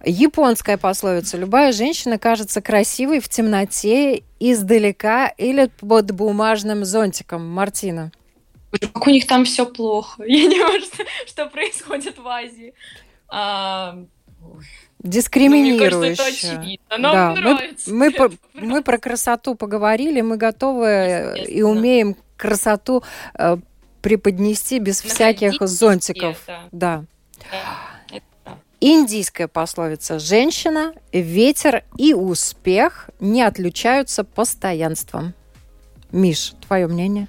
[0.05, 1.38] Японская пословица.
[1.38, 7.49] Любая женщина кажется красивой в темноте, издалека или под бумажным зонтиком.
[7.49, 8.11] Мартина
[8.80, 10.24] как у них там все плохо.
[10.28, 12.76] Я не знаю, что, что происходит в Азии.
[13.28, 13.97] А,
[15.00, 16.80] Дискриминирующе.
[16.98, 17.36] Ну, да.
[17.36, 23.04] Мы, мы, по, мы про красоту поговорили, мы готовы и умеем красоту
[23.36, 23.58] э,
[24.02, 26.38] преподнести без Находить всяких зонтиков.
[26.48, 27.04] Везде, да.
[28.80, 35.34] Индийская пословица «Женщина, ветер и успех не отличаются постоянством».
[36.12, 37.28] Миш, твое мнение?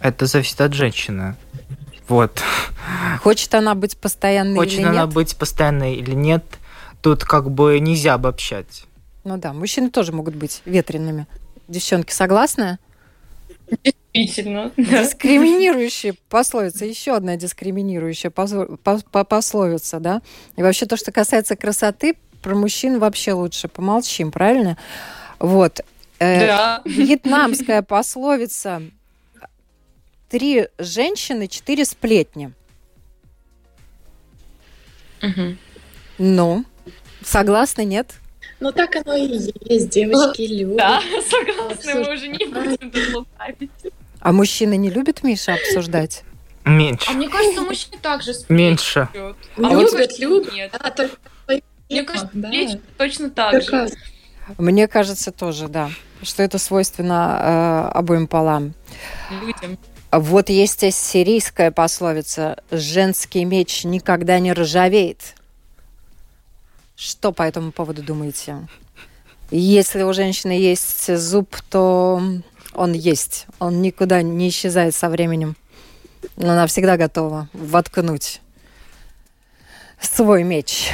[0.00, 1.36] Это зависит от женщины.
[2.06, 2.42] Вот.
[3.22, 4.90] Хочет она быть постоянной Хочет или нет?
[4.90, 6.44] она быть постоянной или нет,
[7.02, 8.84] тут как бы нельзя обобщать.
[9.24, 11.26] Ну да, мужчины тоже могут быть ветреными.
[11.68, 12.78] Девчонки, согласны?
[14.12, 14.72] Действительно.
[14.76, 16.84] Дискриминирующая пословица.
[16.84, 20.22] Еще одна дискриминирующая позо- по- по- пословица, да?
[20.56, 24.76] И вообще то, что касается красоты, про мужчин вообще лучше помолчим, правильно?
[25.38, 25.80] Вот.
[26.18, 26.82] Э, Да.
[26.84, 28.82] Вьетнамская пословица
[30.28, 32.52] «Три женщины, четыре сплетни».
[35.22, 35.58] Мгм.
[36.18, 36.64] Ну,
[37.24, 38.14] согласны, нет?
[38.60, 40.76] Ну так оно и есть, девочки любят.
[40.76, 41.00] Да,
[41.30, 43.70] согласна, мы уже не будем тут лукавить.
[44.20, 46.24] А мужчины не любят Миша обсуждать?
[46.66, 47.06] Меньше.
[47.10, 49.08] А мне кажется, мужчины также Меньше.
[49.14, 49.34] Ну,
[49.66, 50.52] А вот любят, любят.
[50.52, 50.70] нет.
[50.72, 51.16] Да, только
[51.88, 52.50] Мне кажется, да.
[52.98, 53.70] точно так же.
[53.70, 53.96] Только
[54.58, 55.90] Мне кажется, тоже, да.
[56.22, 58.74] Что это свойственно э, обоим полам.
[59.40, 59.78] Людям.
[60.12, 65.34] Вот есть ассирийская пословица «Женский меч никогда не ржавеет».
[67.00, 68.68] Что по этому поводу думаете?
[69.50, 72.20] Если у женщины есть зуб, то
[72.74, 73.46] он есть.
[73.58, 75.56] Он никуда не исчезает со временем.
[76.36, 78.42] Она всегда готова воткнуть
[79.98, 80.90] свой меч.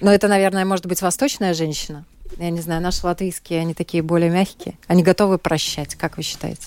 [0.00, 2.04] Но это, наверное, может быть восточная женщина.
[2.36, 4.76] Я не знаю, наши латвийские, они такие более мягкие.
[4.88, 6.66] Они готовы прощать, как вы считаете?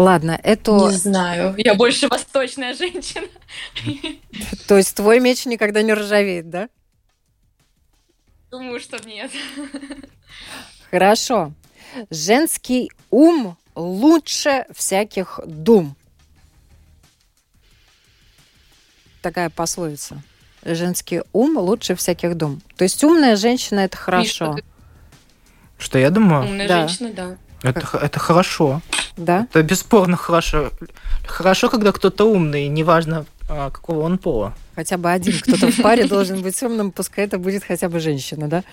[0.00, 0.72] Ладно, это...
[0.72, 1.54] Не знаю.
[1.58, 3.26] Я больше восточная женщина.
[4.66, 6.70] То есть твой меч никогда не ржавеет, да?
[8.50, 9.30] Думаю, что нет.
[10.90, 11.52] Хорошо.
[12.08, 15.94] Женский ум лучше всяких дум.
[19.20, 20.22] Такая пословица.
[20.64, 22.62] Женский ум лучше всяких дум.
[22.76, 24.64] То есть умная женщина это хорошо, Миш,
[25.76, 26.44] Что я думаю?
[26.44, 26.88] Умная Да.
[26.88, 27.36] женщина, да.
[27.62, 28.80] Это, это хорошо.
[29.16, 29.46] да?
[29.50, 30.70] Это бесспорно хорошо.
[31.26, 34.54] Хорошо, когда кто-то умный, неважно, а, какого он пола.
[34.74, 38.48] Хотя бы один кто-то в паре должен быть умным, пускай это будет хотя бы женщина,
[38.48, 38.64] да?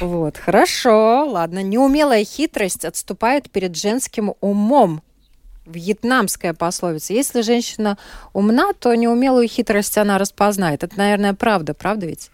[0.00, 1.62] Вот, хорошо, ладно.
[1.62, 5.02] Неумелая хитрость отступает перед женским умом.
[5.66, 7.12] Вьетнамская пословица.
[7.12, 7.98] Если женщина
[8.32, 10.84] умна, то неумелую хитрость она распознает.
[10.84, 12.30] Это, наверное, правда, правда ведь?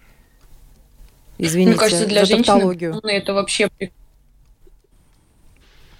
[1.38, 3.70] Извините Мне кажется, для за женщины это вообще...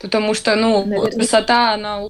[0.02, 1.12] Потому что, ну, Наверное.
[1.12, 2.02] красота, она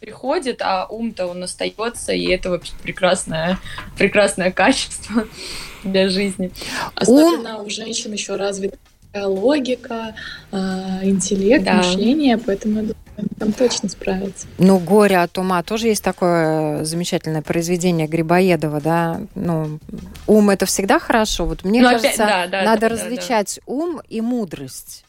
[0.00, 3.58] приходит, а ум-то он остается, и это вообще прекрасное,
[3.98, 5.26] прекрасное качество
[5.84, 6.50] для жизни.
[6.94, 8.78] особенно у женщин еще развита
[9.14, 10.14] логика,
[10.50, 11.74] а, интеллект, Да.
[11.74, 14.48] мышление, поэтому я там точно справятся.
[14.58, 19.20] Ну, «Горе от ума» тоже есть такое замечательное произведение Грибоедова, да?
[19.36, 19.78] Ну,
[20.26, 21.44] ум– это всегда хорошо.
[21.46, 25.04] Вот мне Ну, опять, кажется, да, да, надо да, да, различать ум и мудрость.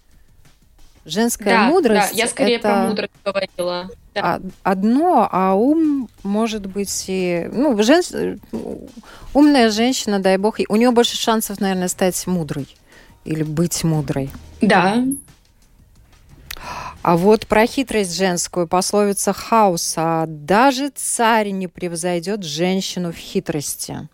[1.06, 3.90] Женская Да, мудрость да, я скорее это про мудрость говорила.
[4.16, 4.22] Да.
[4.36, 7.48] а- одно, а ум может быть и...
[7.52, 8.40] Ну, жен-
[9.34, 12.68] умная женщина, дай бог, у нее больше шансов, наверное, стать мудрой
[13.24, 14.32] или быть мудрой.
[14.62, 15.04] Да,
[17.04, 24.08] А вот про хитрость женскую пословица Хауса «Даже царь не превзойдет женщину в хитрости».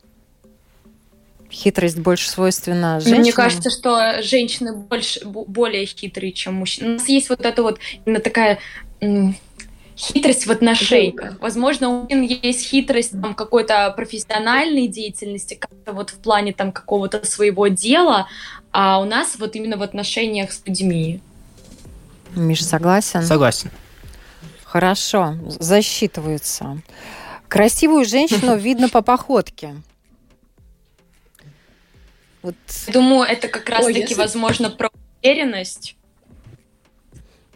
[1.52, 3.22] Хитрость больше свойственна женщинам.
[3.22, 6.92] Мне кажется, что женщины больше, бо- более хитрые, чем мужчины.
[6.92, 8.60] У нас есть вот эта вот именно такая
[9.98, 11.40] хитрость в отношениях.
[11.42, 17.26] Возможно, у мужчин есть хитрость там, какой-то профессиональной деятельности, как-то вот в плане там какого-то
[17.26, 18.28] своего дела,
[18.72, 21.20] а у нас вот именно в отношениях с людьми.
[22.36, 23.24] Миша, согласен?
[23.24, 23.70] Согласен.
[24.64, 26.82] Хорошо, засчитывается.
[27.50, 29.76] Красивую женщину видно по походке.
[32.42, 32.56] Вот,
[32.92, 34.90] Думаю, это как раз-таки, если- возможно, про
[35.22, 35.96] уверенность.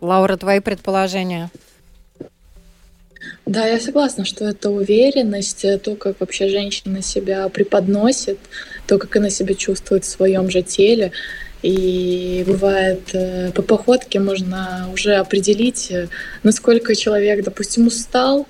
[0.02, 1.50] Лаура, твои предположения?
[3.46, 8.38] Да, я согласна, что это уверенность, э, то, как вообще женщина себя преподносит,
[8.88, 11.12] то, как она себя чувствует в своем же теле.
[11.64, 16.08] И бывает, э, по походке можно уже определить, э,
[16.44, 18.48] насколько человек, допустим, устал,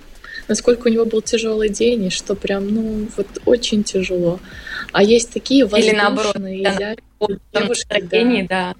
[0.47, 4.39] насколько у него был тяжелый день, и что прям, ну, вот очень тяжело.
[4.91, 8.75] А есть такие Или наоборот, воздушные, да, изящные Вот там девушки, настроении, да.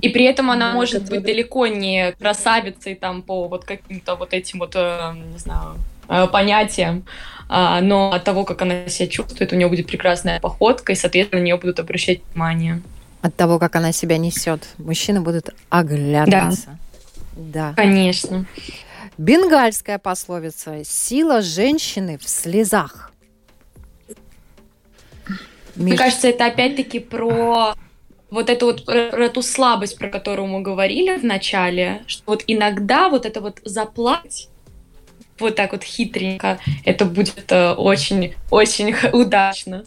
[0.00, 4.32] И при этом она Да, может быть далеко не красавицей там по вот каким-то вот
[4.32, 5.76] этим вот, э, не знаю,
[6.08, 7.04] э, понятиям,
[7.50, 11.40] А, но от того, как она себя чувствует, у нее будет прекрасная походка, и, соответственно,
[11.40, 12.82] на нее будут обращать внимание.
[13.22, 16.78] От того, как она себя несет, мужчины будут оглядываться.
[17.34, 17.72] Да.
[17.74, 18.46] Конечно.
[19.18, 23.10] Бенгальская пословица «Сила женщины в слезах».
[25.74, 27.74] Мне кажется, это опять-таки про
[28.30, 32.44] вот эту вот про, про ту слабость, про которую мы говорили в начале, что вот
[32.46, 34.48] иногда вот это вот заплатить
[35.40, 39.84] вот так вот хитренько, это будет очень-очень э, удачно.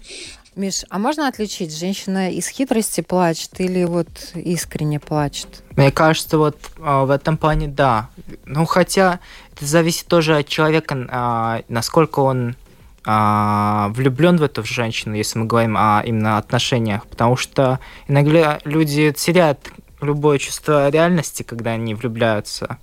[0.55, 5.63] Миш, а можно отличить, женщина из хитрости плачет или вот искренне плачет?
[5.77, 8.09] Мне кажется, вот а, в этом плане да.
[8.45, 9.21] Ну, хотя
[9.53, 12.57] это зависит тоже от человека, а, насколько он
[13.05, 17.79] а, влюблен в эту женщину, если мы говорим о именно отношениях, потому что
[18.09, 19.71] иногда люди теряют
[20.01, 22.77] любое чувство реальности, когда они влюбляются.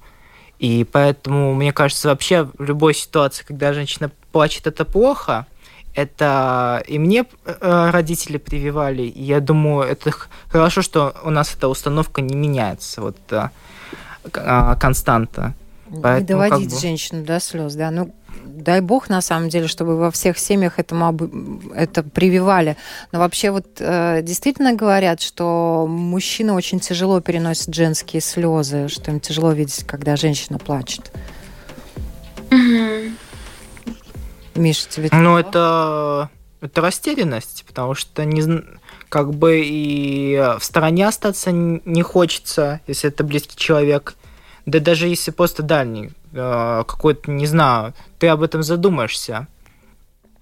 [0.59, 5.47] И поэтому, мне кажется, вообще в любой ситуации, когда женщина плачет, это плохо.
[5.99, 10.13] Это и мне э, родители прививали, и я думаю, это
[10.47, 13.49] хорошо, что у нас эта установка не меняется, вот э,
[14.79, 15.55] константа.
[15.91, 16.81] Поэтому, не доводить как бы...
[16.81, 17.91] женщину до слез, да.
[17.91, 21.17] Ну, дай бог, на самом деле, чтобы во всех семьях этому
[21.75, 22.77] это прививали.
[23.11, 29.19] Но вообще вот э, действительно говорят, что мужчины очень тяжело переносят женские слезы, что им
[29.19, 31.11] тяжело видеть, когда женщина плачет.
[32.53, 33.28] Угу.
[34.59, 35.09] Миша, тебе...
[35.13, 36.31] Ну, это,
[36.61, 38.63] это растерянность, потому что не
[39.09, 44.15] как бы и в стороне остаться не хочется, если это близкий человек.
[44.67, 49.49] Да даже если просто дальний, э, какой-то, не знаю, ты об этом задумаешься.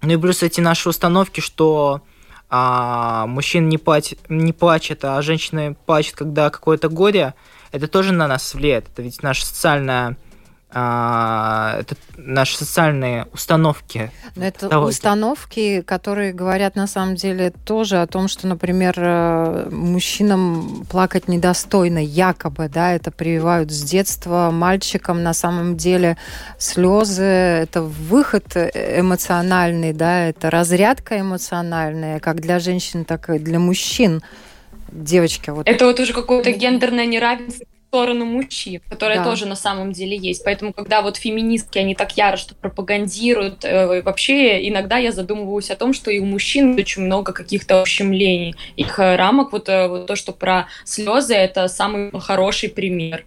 [0.03, 2.03] Ну и плюс эти наши установки, что
[2.49, 7.35] а, мужчина не, платит, не плачет, а женщины плачут, когда какое-то горе,
[7.73, 8.89] это тоже на нас влияет.
[8.89, 10.17] Это ведь наша социальная
[10.79, 14.13] а, это наши социальные установки.
[14.35, 14.95] Но это Давайте.
[14.95, 22.05] установки, которые говорят на самом деле тоже о том, что, например, э, мужчинам плакать недостойно,
[22.05, 25.23] якобы, да, это прививают с детства мальчикам.
[25.23, 26.19] На самом деле
[26.59, 34.23] слезы– это выход эмоциональный, да, это разрядка эмоциональная, как для женщин, так и для мужчин
[34.93, 35.49] девочки.
[35.49, 35.67] Вот.
[35.67, 37.65] Это вот уже какое-то гендерное неравенство
[37.97, 39.25] сторону мужчин, которая да.
[39.25, 40.45] тоже на самом деле есть.
[40.45, 45.77] Поэтому, когда вот феминистки, они так яро что пропагандируют, э, вообще иногда я задумываюсь о
[45.77, 49.53] том, что и у мужчин очень много каких-то ущемлений, их э, рамок.
[49.53, 53.25] Вот, э, вот то, что про слезы, это самый хороший пример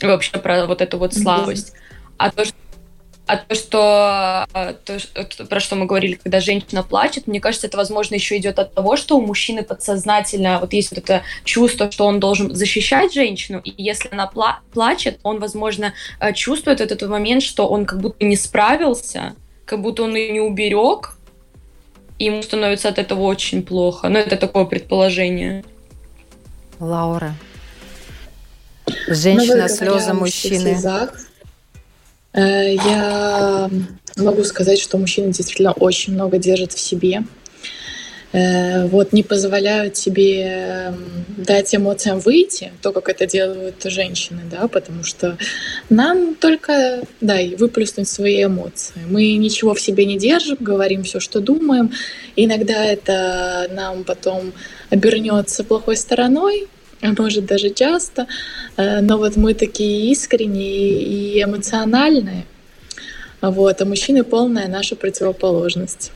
[0.00, 1.72] вообще про вот эту вот слабость.
[2.16, 2.54] А то, что
[3.26, 3.78] а то, что,
[4.52, 4.98] а, то,
[5.46, 8.96] про что мы говорили, когда женщина плачет, мне кажется, это, возможно, еще идет от того,
[8.96, 13.72] что у мужчины подсознательно вот есть вот это чувство, что он должен защищать женщину, и
[13.76, 18.36] если она пла плачет, он, возможно, э, чувствует этот момент, что он как будто не
[18.36, 21.16] справился, как будто он ее не уберег,
[22.18, 24.10] и ему становится от этого очень плохо.
[24.10, 25.64] Но это такое предположение.
[26.78, 27.34] Лаура.
[29.08, 30.74] Женщина, слезы мужчины.
[30.74, 31.33] Слезах, Э,
[32.34, 33.70] я
[34.16, 37.22] могу сказать, что мужчины действительно очень много держат в себе.
[38.34, 44.66] Э, вот не позволяют себе эм, дать эмоциям выйти, то, как это делают женщины, да,
[44.66, 45.38] потому что
[45.88, 48.94] нам только, да, выплеснуть свои эмоции.
[49.08, 51.92] Мы ничего в себе не держим, говорим все, что думаем.
[52.34, 54.52] Иногда это нам потом
[54.90, 56.66] обернется плохой стороной,
[57.12, 58.26] может даже часто,
[58.76, 62.44] э, но вот мы такие искренние и эмоциональные,
[63.40, 66.12] вот, а мужчины полная наша противоположность.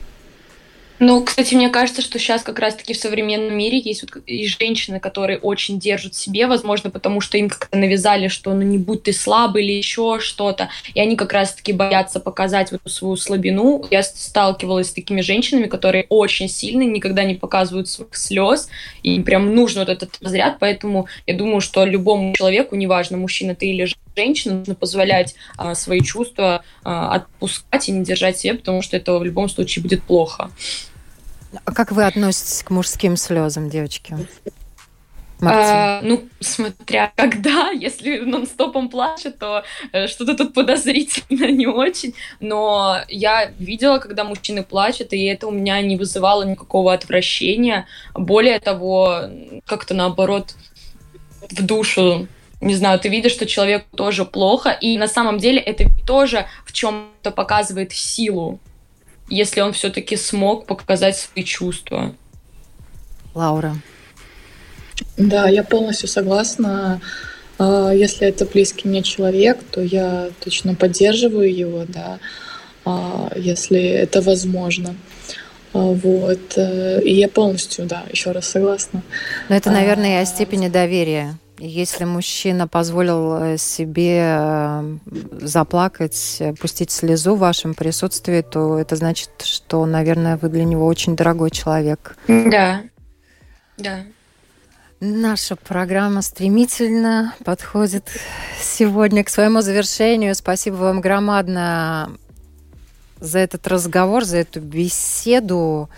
[0.99, 4.99] Ну, кстати, мне кажется, что сейчас как раз-таки в современном мире есть вот и женщины,
[4.99, 9.13] которые очень держат себе, возможно, потому что им как-то навязали, что ну не будь ты
[9.13, 13.85] слабый или еще что-то, и они как раз-таки боятся показать вот свою слабину.
[13.89, 18.67] Я сталкивалась с такими женщинами, которые очень сильные, никогда не показывают своих слез,
[19.01, 23.55] и им прям нужен вот этот разряд, поэтому я думаю, что любому человеку, неважно, мужчина
[23.55, 23.87] ты или
[24.17, 29.17] женщина, нужно позволять а, свои чувства а, отпускать и не держать себе, потому что это
[29.17, 30.51] в любом случае будет плохо.
[31.65, 34.15] А как вы относитесь к мужским слезам, девочки?
[35.41, 42.13] А, ну, смотря когда, если нон-стопом плачет, то э, что-то тут подозрительно не очень.
[42.39, 47.87] Но я видела, когда мужчины плачут, и это у меня не вызывало никакого отвращения.
[48.13, 49.23] Более того,
[49.65, 50.55] как-то наоборот
[51.49, 52.27] в душу
[52.61, 56.73] не знаю, ты видишь, что человеку тоже плохо, и на самом деле это тоже в
[56.73, 58.59] чем-то показывает силу
[59.29, 62.15] если он все-таки смог показать свои чувства.
[63.33, 63.75] Лаура.
[65.17, 67.01] Да, я полностью согласна.
[67.57, 72.19] А, если это близкий мне человек, то я точно поддерживаю его, да,
[72.85, 74.95] а, если это возможно.
[75.73, 76.57] А, вот.
[76.57, 79.03] Э, и я полностью, да, еще раз согласна.
[79.49, 84.97] Но это, наверное, и о степени доверия Если мужчина позволил э, себе э,
[85.41, 91.17] заплакать, пустить слезу в вашем присутствии, то это значит, что, наверное, вы для него очень
[91.17, 92.15] дорогой человек.
[92.27, 92.83] Да,
[93.77, 94.03] да.
[95.01, 98.09] Наша программа стремительно подходит
[98.61, 100.35] сегодня к своему завершению.
[100.35, 102.17] Спасибо вам громадно
[103.19, 105.89] за этот разговор, за эту беседу.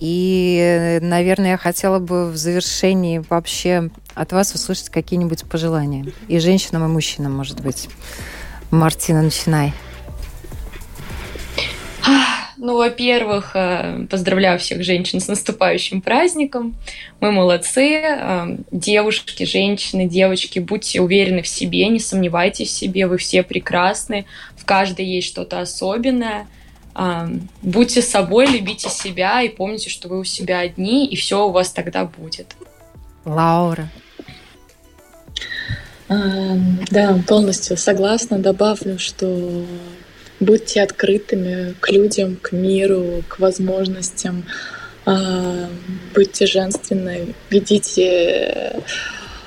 [0.00, 6.06] И, наверное, я хотела бы в завершении вообще от вас услышать какие-нибудь пожелания.
[6.26, 7.88] И женщинам, и мужчинам, может быть.
[8.70, 9.72] Мартина, начинай.
[12.58, 16.74] Ну, во-первых, э, поздравляю всех женщин с наступающим праздником.
[17.20, 18.00] Мы молодцы.
[18.02, 24.24] Э, девушки, женщины, девочки, будьте уверены в себе, не сомневайтесь в себе, вы все прекрасны.
[24.56, 26.48] В каждой есть что-то особенное.
[26.94, 27.28] Э,
[27.60, 31.70] будьте собой, любите себя и помните, что вы у себя одни, и все у вас
[31.70, 32.56] тогда будет.
[33.26, 33.90] Лаура.
[36.08, 38.38] Да, полностью согласна.
[38.38, 39.64] Добавлю, что
[40.38, 44.44] Будьте открытыми к людям, к миру, к возможностям.
[45.06, 45.68] А,
[46.14, 48.82] будьте женственны, ведите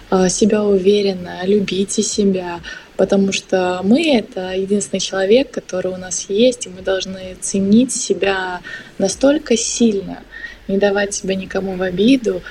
[0.10, 2.62] а, себя уверенно, любите себя,
[2.98, 8.62] потому что мы— это единственный человек, который у нас есть, и мы должны ценить себя
[8.98, 10.24] настолько сильно,
[10.68, 12.42] не давать себя никому в обиду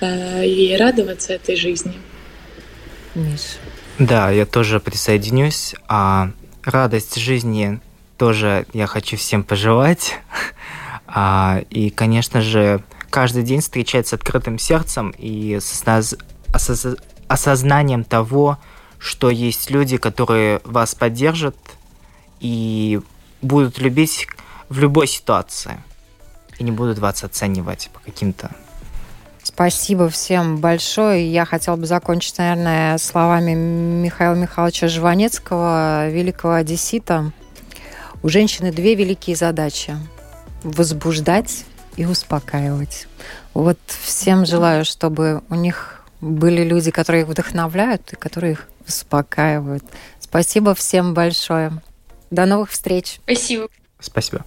[0.00, 1.94] а, и радоваться этой жизни.
[3.18, 3.58] Миш.
[3.98, 5.74] Да, я тоже присоединюсь.
[5.88, 6.30] А
[6.62, 7.80] радость жизни
[8.16, 10.18] тоже я хочу всем пожелать.
[11.10, 15.82] А, и, конечно же, каждый день встречать с открытым сердцем и с
[17.28, 18.58] осознанием того,
[18.98, 21.56] что есть люди, которые вас поддержат
[22.40, 23.00] и
[23.40, 24.26] будут любить
[24.68, 25.82] в любой ситуации
[26.58, 28.50] и не будут вас оценивать по каким-то
[29.48, 31.32] Спасибо всем большое.
[31.32, 37.32] Я хотела бы закончить, наверное, словами Михаила Михайловича Жванецкого, великого одессита,
[38.22, 39.96] у женщины две великие задачи–
[40.62, 41.64] возбуждать
[41.96, 43.08] и успокаивать.
[43.54, 49.82] Вот всем желаю, чтобы у них были люди, которые их вдохновляют и которые их успокаивают.
[50.20, 51.72] Спасибо всем большое.
[52.30, 53.18] До новых встреч.
[53.24, 53.68] Спасибо.
[53.98, 54.44] Спасибо.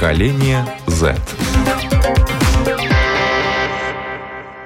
[0.00, 1.49] Поколение Z.